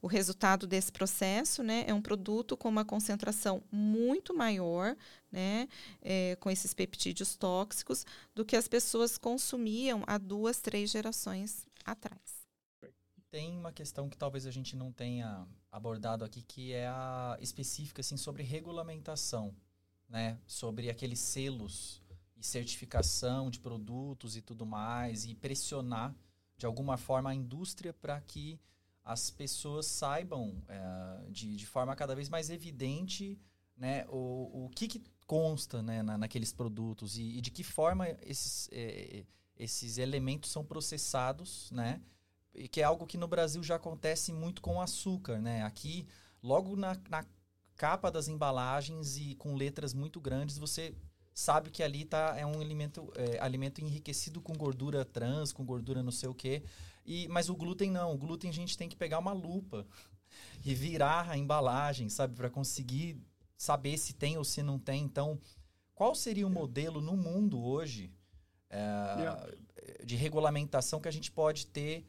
o 0.00 0.06
resultado 0.06 0.66
desse 0.66 0.92
processo 0.92 1.62
né, 1.62 1.84
é 1.86 1.94
um 1.94 2.02
produto 2.02 2.56
com 2.56 2.68
uma 2.68 2.84
concentração 2.84 3.62
muito 3.72 4.34
maior, 4.34 4.96
né, 5.32 5.68
é, 6.00 6.36
com 6.36 6.50
esses 6.50 6.72
peptídeos 6.72 7.34
tóxicos, 7.34 8.04
do 8.34 8.44
que 8.44 8.56
as 8.56 8.68
pessoas 8.68 9.18
consumiam 9.18 10.04
há 10.06 10.18
duas, 10.18 10.60
três 10.60 10.90
gerações 10.90 11.66
atrás. 11.84 12.46
Tem 13.30 13.56
uma 13.56 13.72
questão 13.72 14.08
que 14.08 14.16
talvez 14.16 14.46
a 14.46 14.50
gente 14.50 14.76
não 14.76 14.92
tenha 14.92 15.46
abordado 15.70 16.24
aqui, 16.24 16.42
que 16.42 16.72
é 16.72 16.86
a 16.86 17.36
específica 17.40 18.00
assim, 18.00 18.16
sobre 18.16 18.42
regulamentação, 18.42 19.54
né, 20.08 20.38
sobre 20.46 20.88
aqueles 20.88 21.18
selos 21.18 22.00
e 22.36 22.44
certificação 22.44 23.50
de 23.50 23.58
produtos 23.58 24.36
e 24.36 24.40
tudo 24.40 24.64
mais, 24.64 25.24
e 25.24 25.34
pressionar 25.34 26.14
de 26.56 26.64
alguma 26.64 26.96
forma 26.96 27.30
a 27.30 27.34
indústria 27.34 27.92
para 27.92 28.20
que 28.20 28.58
as 29.06 29.30
pessoas 29.30 29.86
saibam 29.86 30.60
é, 30.68 31.30
de, 31.30 31.54
de 31.54 31.64
forma 31.64 31.94
cada 31.94 32.12
vez 32.12 32.28
mais 32.28 32.50
evidente 32.50 33.38
né, 33.76 34.04
o, 34.08 34.64
o 34.64 34.70
que, 34.74 34.88
que 34.88 35.00
consta 35.28 35.80
né, 35.80 36.02
na, 36.02 36.18
naqueles 36.18 36.52
produtos 36.52 37.16
e, 37.16 37.38
e, 37.38 37.40
de 37.40 37.52
que 37.52 37.62
forma 37.62 38.08
esses, 38.22 38.68
é, 38.72 39.24
esses 39.56 39.98
elementos 39.98 40.50
são 40.50 40.64
processados, 40.64 41.70
né? 41.70 42.00
E 42.52 42.66
que 42.66 42.80
é 42.80 42.84
algo 42.84 43.06
que 43.06 43.18
no 43.18 43.28
Brasil 43.28 43.62
já 43.62 43.76
acontece 43.76 44.32
muito 44.32 44.60
com 44.60 44.80
açúcar, 44.80 45.40
né? 45.40 45.62
Aqui, 45.62 46.06
logo 46.42 46.74
na, 46.74 46.96
na 47.08 47.24
capa 47.76 48.10
das 48.10 48.28
embalagens 48.28 49.18
e 49.18 49.34
com 49.36 49.54
letras 49.54 49.92
muito 49.92 50.20
grandes, 50.20 50.58
você 50.58 50.96
sabe 51.34 51.70
que 51.70 51.82
ali 51.82 52.04
tá, 52.04 52.34
é 52.36 52.46
um 52.46 52.60
alimento, 52.60 53.12
é, 53.14 53.38
alimento 53.40 53.82
enriquecido 53.82 54.40
com 54.40 54.54
gordura 54.54 55.04
trans, 55.04 55.52
com 55.52 55.64
gordura 55.64 56.02
não 56.02 56.12
sei 56.12 56.28
o 56.28 56.34
quê. 56.34 56.64
E, 57.06 57.28
mas 57.28 57.48
o 57.48 57.54
glúten 57.54 57.90
não. 57.90 58.12
O 58.12 58.18
glúten 58.18 58.50
a 58.50 58.52
gente 58.52 58.76
tem 58.76 58.88
que 58.88 58.96
pegar 58.96 59.18
uma 59.18 59.32
lupa 59.32 59.86
e 60.64 60.74
virar 60.74 61.30
a 61.30 61.38
embalagem, 61.38 62.08
sabe? 62.08 62.34
Para 62.34 62.50
conseguir 62.50 63.18
saber 63.56 63.96
se 63.96 64.12
tem 64.12 64.36
ou 64.36 64.44
se 64.44 64.62
não 64.62 64.78
tem. 64.78 65.04
Então, 65.04 65.40
qual 65.94 66.14
seria 66.14 66.46
o 66.46 66.50
modelo 66.50 67.00
no 67.00 67.16
mundo 67.16 67.62
hoje 67.62 68.12
é, 68.68 68.78
yeah. 68.78 69.48
de 70.04 70.16
regulamentação 70.16 71.00
que 71.00 71.08
a 71.08 71.12
gente 71.12 71.30
pode 71.30 71.66
ter 71.68 72.06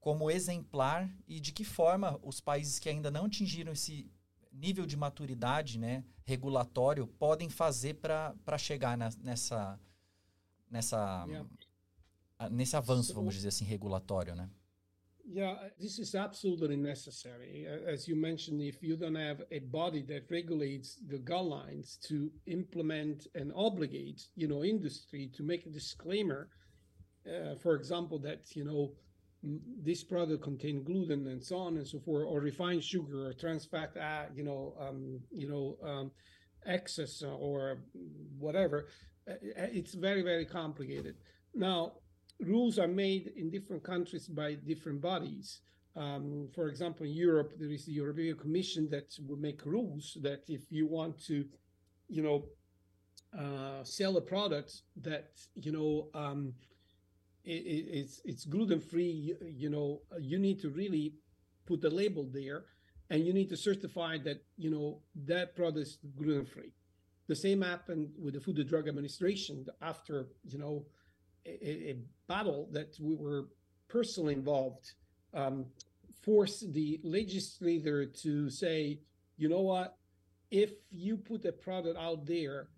como 0.00 0.30
exemplar 0.30 1.10
e 1.28 1.38
de 1.38 1.52
que 1.52 1.64
forma 1.64 2.18
os 2.22 2.40
países 2.40 2.78
que 2.78 2.88
ainda 2.88 3.10
não 3.10 3.26
atingiram 3.26 3.72
esse 3.72 4.10
nível 4.52 4.84
de 4.84 4.96
maturidade 4.96 5.78
né, 5.78 6.04
regulatório 6.24 7.06
podem 7.06 7.48
fazer 7.48 7.94
para 7.94 8.58
chegar 8.58 8.96
na, 8.96 9.10
nessa, 9.22 9.78
nessa 10.68 11.24
yeah. 11.28 11.48
Nesse 12.48 12.76
avanço, 12.76 13.12
vamos 13.14 13.34
dizer 13.34 13.48
assim, 13.48 13.64
regulatório, 13.64 14.34
né? 14.34 14.50
Yeah, 15.32 15.68
this 15.78 15.98
is 15.98 16.14
absolutely 16.14 16.76
necessary. 16.76 17.66
As 17.86 18.08
you 18.08 18.16
mentioned, 18.16 18.62
if 18.62 18.82
you 18.82 18.96
don't 18.96 19.14
have 19.14 19.44
a 19.52 19.60
body 19.60 20.02
that 20.08 20.28
regulates 20.28 20.96
the 21.06 21.18
guidelines 21.18 22.00
to 22.08 22.32
implement 22.46 23.28
and 23.36 23.52
obligate, 23.54 24.22
you 24.34 24.48
know, 24.48 24.64
industry 24.64 25.30
to 25.36 25.44
make 25.44 25.66
a 25.66 25.70
disclaimer, 25.70 26.48
uh, 27.26 27.54
for 27.62 27.76
example, 27.76 28.18
that 28.18 28.56
you 28.56 28.64
know 28.64 28.92
this 29.42 30.02
product 30.02 30.42
contain 30.42 30.82
gluten 30.82 31.26
and 31.28 31.42
so 31.42 31.58
on 31.58 31.76
and 31.76 31.86
so 31.86 32.00
forth, 32.00 32.26
or 32.26 32.40
refined 32.40 32.82
sugar 32.82 33.28
or 33.28 33.32
trans 33.32 33.66
fat, 33.66 33.96
uh, 33.96 34.24
you 34.34 34.42
know, 34.42 34.74
um, 34.80 35.20
you 35.30 35.48
know, 35.48 35.76
um, 35.88 36.10
excess 36.66 37.22
or 37.22 37.78
whatever. 38.36 38.88
Uh, 39.30 39.34
it's 39.42 39.94
very 39.94 40.22
very 40.22 40.44
complicated. 40.44 41.14
Now, 41.54 41.92
rules 42.42 42.78
are 42.78 42.88
made 42.88 43.32
in 43.36 43.50
different 43.50 43.82
countries 43.82 44.28
by 44.28 44.54
different 44.54 45.00
bodies. 45.00 45.60
Um, 45.96 46.48
for 46.54 46.68
example, 46.68 47.04
in 47.04 47.12
Europe, 47.12 47.52
there 47.58 47.70
is 47.70 47.84
the 47.86 47.92
European 47.92 48.36
Commission 48.36 48.88
that 48.90 49.16
will 49.26 49.36
make 49.36 49.66
rules 49.66 50.16
that 50.22 50.44
if 50.48 50.62
you 50.70 50.86
want 50.86 51.20
to, 51.26 51.44
you 52.08 52.22
know, 52.22 52.44
uh, 53.38 53.84
sell 53.84 54.16
a 54.16 54.20
product 54.20 54.82
that 55.00 55.30
you 55.54 55.70
know 55.70 56.08
um, 56.14 56.52
it, 57.44 57.50
it's 57.50 58.20
it's 58.24 58.44
gluten 58.44 58.80
free, 58.80 59.10
you, 59.10 59.36
you 59.42 59.70
know, 59.70 60.02
you 60.20 60.38
need 60.38 60.60
to 60.60 60.70
really 60.70 61.14
put 61.66 61.80
the 61.80 61.90
label 61.90 62.28
there, 62.32 62.64
and 63.10 63.24
you 63.24 63.32
need 63.32 63.48
to 63.48 63.56
certify 63.56 64.18
that 64.18 64.42
you 64.56 64.70
know 64.70 65.00
that 65.26 65.54
product 65.54 65.78
is 65.78 65.98
gluten 66.16 66.44
free. 66.44 66.72
The 67.28 67.36
same 67.36 67.62
happened 67.62 68.10
with 68.18 68.34
the 68.34 68.40
Food 68.40 68.58
and 68.58 68.68
Drug 68.68 68.88
Administration 68.88 69.64
after 69.80 70.26
you 70.44 70.58
know 70.58 70.84
a, 71.46 71.90
a 71.90 71.96
battle 72.28 72.68
that 72.72 72.96
we 73.00 73.14
were 73.14 73.48
personally 73.88 74.34
involved 74.34 74.92
um, 75.34 75.66
forced 76.22 76.72
the 76.72 77.00
legislator 77.02 78.06
to 78.06 78.50
say, 78.50 79.00
you 79.36 79.48
know 79.48 79.60
what, 79.60 79.96
if 80.50 80.72
you 80.90 81.16
put 81.16 81.44
a 81.44 81.52
product 81.52 81.98
out 81.98 82.26
there 82.26 82.68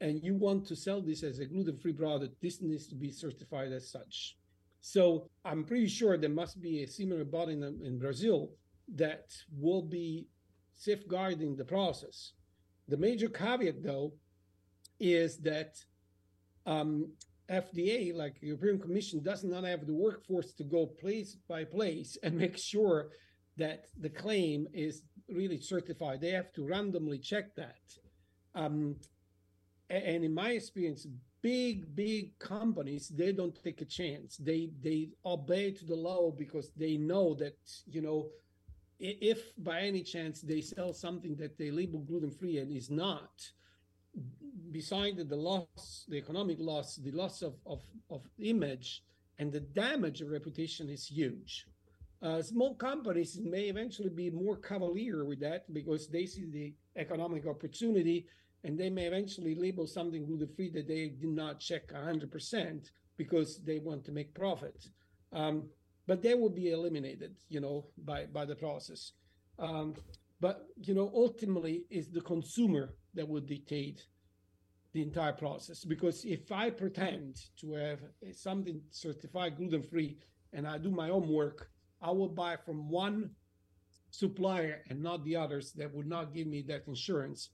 and 0.00 0.22
you 0.22 0.34
want 0.34 0.66
to 0.66 0.76
sell 0.76 1.00
this 1.00 1.22
as 1.22 1.38
a 1.38 1.46
gluten-free 1.46 1.92
product, 1.92 2.40
this 2.40 2.62
needs 2.62 2.86
to 2.86 2.94
be 2.94 3.10
certified 3.10 3.72
as 3.72 3.90
such. 3.90 4.36
So 4.80 5.28
I'm 5.44 5.64
pretty 5.64 5.88
sure 5.88 6.16
there 6.16 6.30
must 6.30 6.60
be 6.60 6.82
a 6.82 6.86
similar 6.86 7.24
body 7.24 7.54
in, 7.54 7.62
in 7.84 7.98
Brazil 7.98 8.50
that 8.94 9.32
will 9.58 9.82
be 9.82 10.28
safeguarding 10.74 11.56
the 11.56 11.64
process. 11.64 12.32
The 12.88 12.96
major 12.96 13.28
caveat, 13.28 13.82
though, 13.82 14.12
is 15.00 15.38
that 15.38 15.74
um, 16.66 17.10
FDA, 17.50 18.14
like 18.14 18.36
European 18.40 18.78
Commission, 18.78 19.22
does 19.22 19.44
not 19.44 19.64
have 19.64 19.86
the 19.86 19.94
workforce 19.94 20.52
to 20.54 20.64
go 20.64 20.86
place 20.86 21.36
by 21.48 21.64
place 21.64 22.16
and 22.22 22.36
make 22.44 22.58
sure 22.58 23.08
that 23.56 23.86
the 24.00 24.10
claim 24.10 24.66
is 24.72 25.02
really 25.28 25.60
certified. 25.60 26.20
They 26.20 26.30
have 26.30 26.52
to 26.54 26.66
randomly 26.66 27.18
check 27.18 27.54
that. 27.56 27.80
Um, 28.54 28.96
and 29.88 30.24
in 30.24 30.34
my 30.34 30.50
experience, 30.50 31.06
big, 31.42 31.94
big 31.94 32.38
companies, 32.38 33.08
they 33.08 33.32
don't 33.32 33.56
take 33.62 33.80
a 33.80 33.84
chance. 33.84 34.36
They 34.36 34.70
they 34.82 35.10
obey 35.24 35.70
to 35.72 35.84
the 35.84 35.94
law 35.94 36.30
because 36.30 36.72
they 36.76 36.96
know 36.96 37.34
that, 37.34 37.58
you 37.86 38.02
know, 38.02 38.30
if 38.98 39.52
by 39.58 39.80
any 39.80 40.02
chance 40.02 40.40
they 40.40 40.60
sell 40.60 40.92
something 40.92 41.36
that 41.36 41.58
they 41.58 41.70
label 41.70 42.00
gluten 42.00 42.30
free 42.30 42.58
and 42.58 42.72
is 42.72 42.90
not, 42.90 43.30
beside 44.72 45.16
the 45.16 45.36
loss, 45.36 46.04
the 46.08 46.16
economic 46.16 46.58
loss, 46.60 46.96
the 46.96 47.12
loss 47.12 47.42
of, 47.42 47.54
of, 47.66 47.82
of 48.10 48.22
image 48.38 49.02
and 49.38 49.52
the 49.52 49.60
damage 49.60 50.20
of 50.20 50.30
reputation 50.30 50.88
is 50.88 51.06
huge. 51.06 51.66
Uh, 52.22 52.40
small 52.42 52.74
companies 52.74 53.38
may 53.42 53.64
eventually 53.64 54.08
be 54.08 54.30
more 54.30 54.56
cavalier 54.56 55.24
with 55.24 55.40
that 55.40 55.72
because 55.72 56.08
they 56.08 56.24
see 56.24 56.46
the 56.50 56.74
economic 56.96 57.46
opportunity 57.46 58.26
and 58.64 58.78
they 58.78 58.90
may 58.90 59.06
eventually 59.06 59.54
label 59.54 59.86
something 59.86 60.24
gluten 60.24 60.48
free 60.48 60.70
that 60.70 60.88
they 60.88 61.08
did 61.08 61.28
not 61.28 61.60
check 61.60 61.92
100% 61.92 62.90
because 63.16 63.60
they 63.64 63.78
want 63.78 64.04
to 64.04 64.12
make 64.12 64.34
profit. 64.34 64.88
Um, 65.32 65.64
but 66.06 66.22
they 66.22 66.34
will 66.34 66.50
be 66.50 66.70
eliminated, 66.70 67.36
you 67.48 67.60
know, 67.60 67.86
by, 68.04 68.26
by 68.26 68.44
the 68.44 68.54
process. 68.54 69.12
Um, 69.58 69.94
but, 70.40 70.66
you 70.76 70.94
know, 70.94 71.10
ultimately, 71.14 71.84
it's 71.90 72.08
the 72.08 72.20
consumer 72.20 72.94
that 73.14 73.28
will 73.28 73.40
dictate 73.40 74.04
the 74.96 75.02
entire 75.02 75.32
process. 75.32 75.84
Because 75.84 76.24
if 76.24 76.50
I 76.50 76.70
pretend 76.70 77.36
to 77.60 77.74
have 77.74 78.00
something 78.32 78.80
certified 78.90 79.56
gluten 79.58 79.82
free 79.82 80.16
and 80.54 80.66
I 80.66 80.78
do 80.78 80.90
my 80.90 81.10
own 81.10 81.28
work, 81.28 81.70
I 82.00 82.10
will 82.10 82.28
buy 82.28 82.56
from 82.56 82.88
one 82.88 83.30
supplier 84.10 84.82
and 84.88 85.02
not 85.02 85.22
the 85.24 85.36
others 85.36 85.72
that 85.72 85.92
would 85.94 86.06
not 86.06 86.32
give 86.32 86.46
me 86.46 86.62
that 86.62 86.84
insurance. 86.88 87.50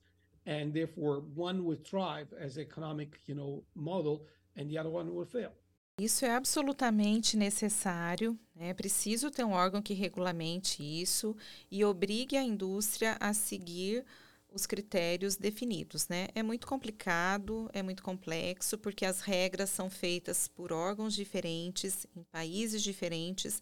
And 0.46 0.72
therefore, 0.72 1.24
one 1.34 1.64
will 1.64 1.82
thrive 1.90 2.28
as 2.40 2.58
economic, 2.58 3.18
you 3.26 3.34
know, 3.34 3.64
model, 3.74 4.26
and 4.56 4.70
the 4.70 4.78
other 4.78 4.90
one 4.90 5.12
will 5.14 5.26
fail. 5.26 5.52
Isso 5.98 6.24
é 6.24 6.30
absolutamente 6.30 7.36
necessário. 7.36 8.38
É 8.56 8.72
preciso 8.72 9.30
ter 9.30 9.44
um 9.44 9.52
órgão 9.52 9.82
que 9.82 9.94
regulamente 9.94 10.82
isso 10.82 11.36
e 11.70 11.84
obrigue 11.84 12.36
a 12.36 12.42
indústria 12.42 13.16
a 13.20 13.32
seguir 13.34 14.04
os 14.54 14.66
critérios 14.66 15.36
definidos, 15.36 16.08
né? 16.08 16.28
É 16.34 16.42
muito 16.42 16.66
complicado, 16.66 17.70
é 17.72 17.82
muito 17.82 18.02
complexo, 18.02 18.78
porque 18.78 19.04
as 19.04 19.20
regras 19.20 19.70
são 19.70 19.90
feitas 19.90 20.48
por 20.48 20.72
órgãos 20.72 21.14
diferentes, 21.14 22.06
em 22.16 22.22
países 22.24 22.82
diferentes, 22.82 23.60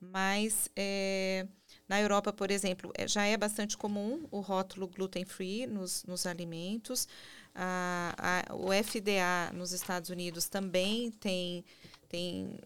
mas 0.00 0.68
é, 0.76 1.46
na 1.88 2.00
Europa, 2.00 2.32
por 2.32 2.50
exemplo, 2.50 2.92
é, 2.94 3.08
já 3.08 3.24
é 3.24 3.36
bastante 3.36 3.76
comum 3.76 4.26
o 4.30 4.40
rótulo 4.40 4.86
gluten 4.86 5.24
free 5.24 5.66
nos, 5.66 6.04
nos 6.04 6.26
alimentos. 6.26 7.08
A, 7.54 8.14
a, 8.50 8.54
o 8.54 8.68
FDA 8.72 9.52
nos 9.52 9.72
Estados 9.72 10.10
Unidos 10.10 10.48
também 10.48 11.10
tem, 11.10 11.64
tem 12.08 12.58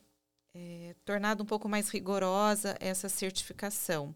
é, 0.54 0.94
tornado 1.04 1.42
um 1.42 1.46
pouco 1.46 1.68
mais 1.68 1.88
rigorosa 1.88 2.76
essa 2.80 3.08
certificação. 3.08 4.14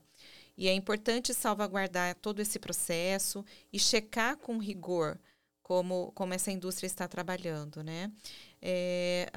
E 0.56 0.68
é 0.68 0.72
importante 0.72 1.34
salvaguardar 1.34 2.14
todo 2.16 2.40
esse 2.40 2.58
processo 2.58 3.44
e 3.72 3.78
checar 3.78 4.36
com 4.36 4.58
rigor 4.58 5.18
como, 5.62 6.12
como 6.12 6.32
essa 6.32 6.50
indústria 6.50 6.86
está 6.86 7.08
trabalhando, 7.08 7.82
né? 7.82 8.10
É, 8.62 9.28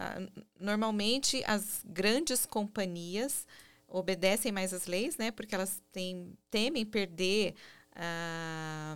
normalmente, 0.60 1.43
as 1.45 1.82
grandes 1.84 2.45
companhias 2.45 3.47
obedecem 3.88 4.51
mais 4.51 4.73
as 4.73 4.86
leis, 4.86 5.17
né? 5.17 5.32
Porque 5.32 5.55
elas 5.55 5.82
têm, 5.91 6.38
temem 6.51 6.86
perder 6.86 7.55
ah, 7.95 8.95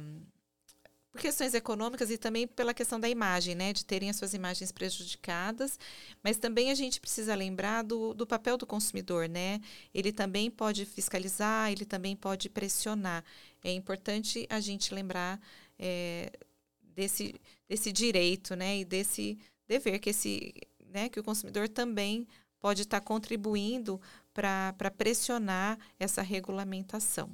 por 1.14 1.22
questões 1.22 1.54
econômicas 1.54 2.10
e 2.10 2.18
também 2.18 2.48
pela 2.48 2.74
questão 2.74 3.00
da 3.00 3.08
imagem, 3.08 3.54
né? 3.54 3.72
De 3.72 3.86
terem 3.86 4.10
as 4.10 4.16
suas 4.16 4.34
imagens 4.34 4.72
prejudicadas. 4.72 5.78
Mas 6.24 6.38
também 6.38 6.72
a 6.72 6.76
gente 6.76 7.00
precisa 7.00 7.36
lembrar 7.36 7.84
do, 7.84 8.16
do 8.16 8.26
papel 8.26 8.58
do 8.58 8.66
consumidor, 8.66 9.30
né? 9.30 9.62
Ele 9.94 10.12
também 10.12 10.50
pode 10.50 10.86
fiscalizar, 10.86 11.72
ele 11.72 11.86
também 11.86 12.16
pode 12.16 12.50
pressionar. 12.50 13.24
É 13.64 13.72
importante 13.72 14.48
a 14.50 14.60
gente 14.60 14.92
lembrar 14.92 15.40
é, 15.78 16.32
desse, 16.82 17.36
desse 17.70 17.92
direito, 17.92 18.56
né? 18.56 18.80
E 18.80 18.84
desse 18.84 19.38
dever 19.68 20.00
que 20.00 20.10
esse, 20.10 20.52
né? 20.92 21.10
Que 21.10 21.20
o 21.20 21.24
consumidor 21.24 21.70
também 21.70 22.28
pode 22.60 22.82
estar 22.82 23.02
contribuindo 23.02 24.02
para 24.34 24.90
pressionar 24.98 25.78
essa 26.00 26.24
regulamentação. 26.24 27.30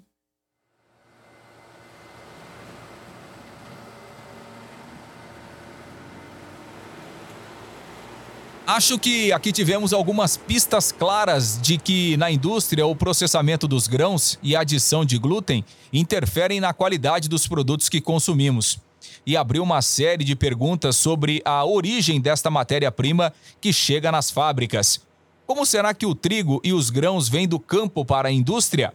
Acho 8.69 8.99
que 8.99 9.31
aqui 9.31 9.51
tivemos 9.51 9.93
algumas 9.93 10.37
pistas 10.37 10.91
claras 10.91 11.59
de 11.59 11.75
que 11.75 12.15
na 12.17 12.29
indústria 12.29 12.85
o 12.85 12.95
processamento 12.95 13.67
dos 13.67 13.87
grãos 13.87 14.37
e 14.43 14.55
a 14.55 14.59
adição 14.59 15.03
de 15.03 15.17
glúten 15.17 15.65
interferem 15.91 16.59
na 16.59 16.71
qualidade 16.71 17.27
dos 17.27 17.47
produtos 17.47 17.89
que 17.89 17.99
consumimos. 17.99 18.79
E 19.25 19.35
abriu 19.35 19.63
uma 19.63 19.81
série 19.81 20.23
de 20.23 20.35
perguntas 20.35 20.95
sobre 20.97 21.41
a 21.43 21.65
origem 21.65 22.21
desta 22.21 22.51
matéria-prima 22.51 23.33
que 23.59 23.73
chega 23.73 24.11
nas 24.11 24.29
fábricas. 24.29 25.01
Como 25.47 25.65
será 25.65 25.91
que 25.91 26.05
o 26.05 26.13
trigo 26.13 26.61
e 26.63 26.71
os 26.71 26.91
grãos 26.91 27.27
vêm 27.27 27.47
do 27.47 27.59
campo 27.59 28.05
para 28.05 28.29
a 28.29 28.31
indústria? 28.31 28.93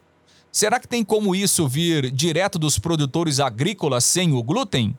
Será 0.53 0.79
que 0.79 0.87
tem 0.87 1.03
como 1.03 1.35
isso 1.35 1.67
vir 1.67 2.13
direto 2.13 2.61
dos 2.61 2.79
produtores 2.79 3.41
agrícolas 3.41 4.05
sem 4.05 4.35
o 4.35 4.41
glúten? 4.41 4.97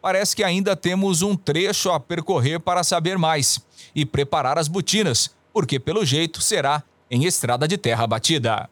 Parece 0.00 0.34
que 0.36 0.44
ainda 0.44 0.76
temos 0.76 1.22
um 1.22 1.36
trecho 1.36 1.90
a 1.90 2.00
percorrer 2.00 2.60
para 2.60 2.84
saber 2.84 3.18
mais 3.18 3.60
e 3.94 4.04
preparar 4.04 4.58
as 4.58 4.68
botinas, 4.68 5.30
porque 5.52 5.78
pelo 5.78 6.04
jeito 6.04 6.40
será 6.40 6.82
em 7.10 7.24
estrada 7.24 7.68
de 7.68 7.78
terra 7.78 8.06
batida. 8.06 8.68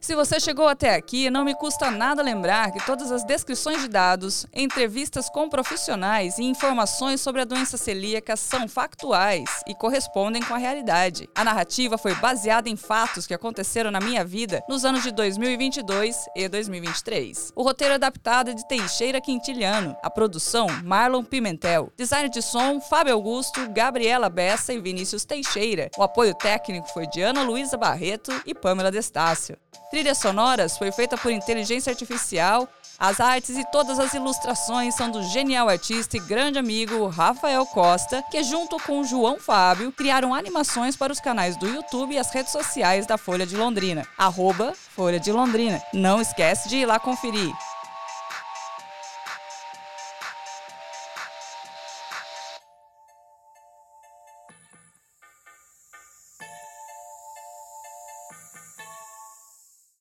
Se 0.00 0.14
você 0.14 0.40
chegou 0.40 0.66
até 0.66 0.94
aqui, 0.94 1.28
não 1.28 1.44
me 1.44 1.54
custa 1.54 1.90
nada 1.90 2.22
lembrar 2.22 2.72
que 2.72 2.84
todas 2.86 3.12
as 3.12 3.22
descrições 3.22 3.82
de 3.82 3.88
dados, 3.88 4.46
entrevistas 4.50 5.28
com 5.28 5.46
profissionais 5.46 6.38
e 6.38 6.42
informações 6.42 7.20
sobre 7.20 7.42
a 7.42 7.44
doença 7.44 7.76
celíaca 7.76 8.34
são 8.34 8.66
factuais 8.66 9.62
e 9.66 9.74
correspondem 9.74 10.42
com 10.42 10.54
a 10.54 10.58
realidade. 10.58 11.28
A 11.34 11.44
narrativa 11.44 11.98
foi 11.98 12.14
baseada 12.14 12.70
em 12.70 12.76
fatos 12.76 13.26
que 13.26 13.34
aconteceram 13.34 13.90
na 13.90 14.00
minha 14.00 14.24
vida 14.24 14.64
nos 14.66 14.86
anos 14.86 15.02
de 15.02 15.12
2022 15.12 16.16
e 16.34 16.48
2023. 16.48 17.52
O 17.54 17.62
roteiro 17.62 17.94
adaptado 17.94 18.52
é 18.52 18.54
de 18.54 18.66
Teixeira 18.66 19.20
Quintiliano, 19.20 19.94
a 20.02 20.08
produção 20.08 20.66
Marlon 20.82 21.22
Pimentel, 21.22 21.92
design 21.94 22.30
de 22.30 22.40
som 22.40 22.80
Fábio 22.80 23.12
Augusto, 23.12 23.68
Gabriela 23.68 24.30
Bessa 24.30 24.72
e 24.72 24.80
Vinícius 24.80 25.26
Teixeira. 25.26 25.90
O 25.98 26.02
apoio 26.02 26.34
técnico 26.34 26.88
foi 26.88 27.06
de 27.06 27.20
Ana 27.20 27.42
Luísa 27.42 27.76
Barreto 27.76 28.32
e 28.46 28.54
Pamela 28.54 28.90
Destácio. 28.90 29.58
Trilhas 29.90 30.18
sonoras 30.18 30.78
foi 30.78 30.92
feita 30.92 31.18
por 31.18 31.32
inteligência 31.32 31.90
artificial. 31.90 32.68
As 32.96 33.18
artes 33.18 33.56
e 33.56 33.64
todas 33.72 33.98
as 33.98 34.14
ilustrações 34.14 34.94
são 34.94 35.10
do 35.10 35.22
genial 35.22 35.68
artista 35.68 36.16
e 36.16 36.20
grande 36.20 36.58
amigo 36.58 37.08
Rafael 37.08 37.66
Costa, 37.66 38.22
que 38.30 38.42
junto 38.44 38.78
com 38.78 39.02
João 39.02 39.38
Fábio 39.40 39.90
criaram 39.90 40.32
animações 40.32 40.96
para 40.96 41.12
os 41.12 41.18
canais 41.18 41.56
do 41.56 41.66
YouTube 41.66 42.14
e 42.14 42.18
as 42.18 42.30
redes 42.30 42.52
sociais 42.52 43.06
da 43.06 43.18
Folha 43.18 43.44
de 43.44 43.56
Londrina. 43.56 44.06
Arroba 44.16 44.74
Folha 44.94 45.18
de 45.18 45.32
Londrina. 45.32 45.82
Não 45.92 46.20
esquece 46.20 46.68
de 46.68 46.76
ir 46.76 46.86
lá 46.86 47.00
conferir. 47.00 47.50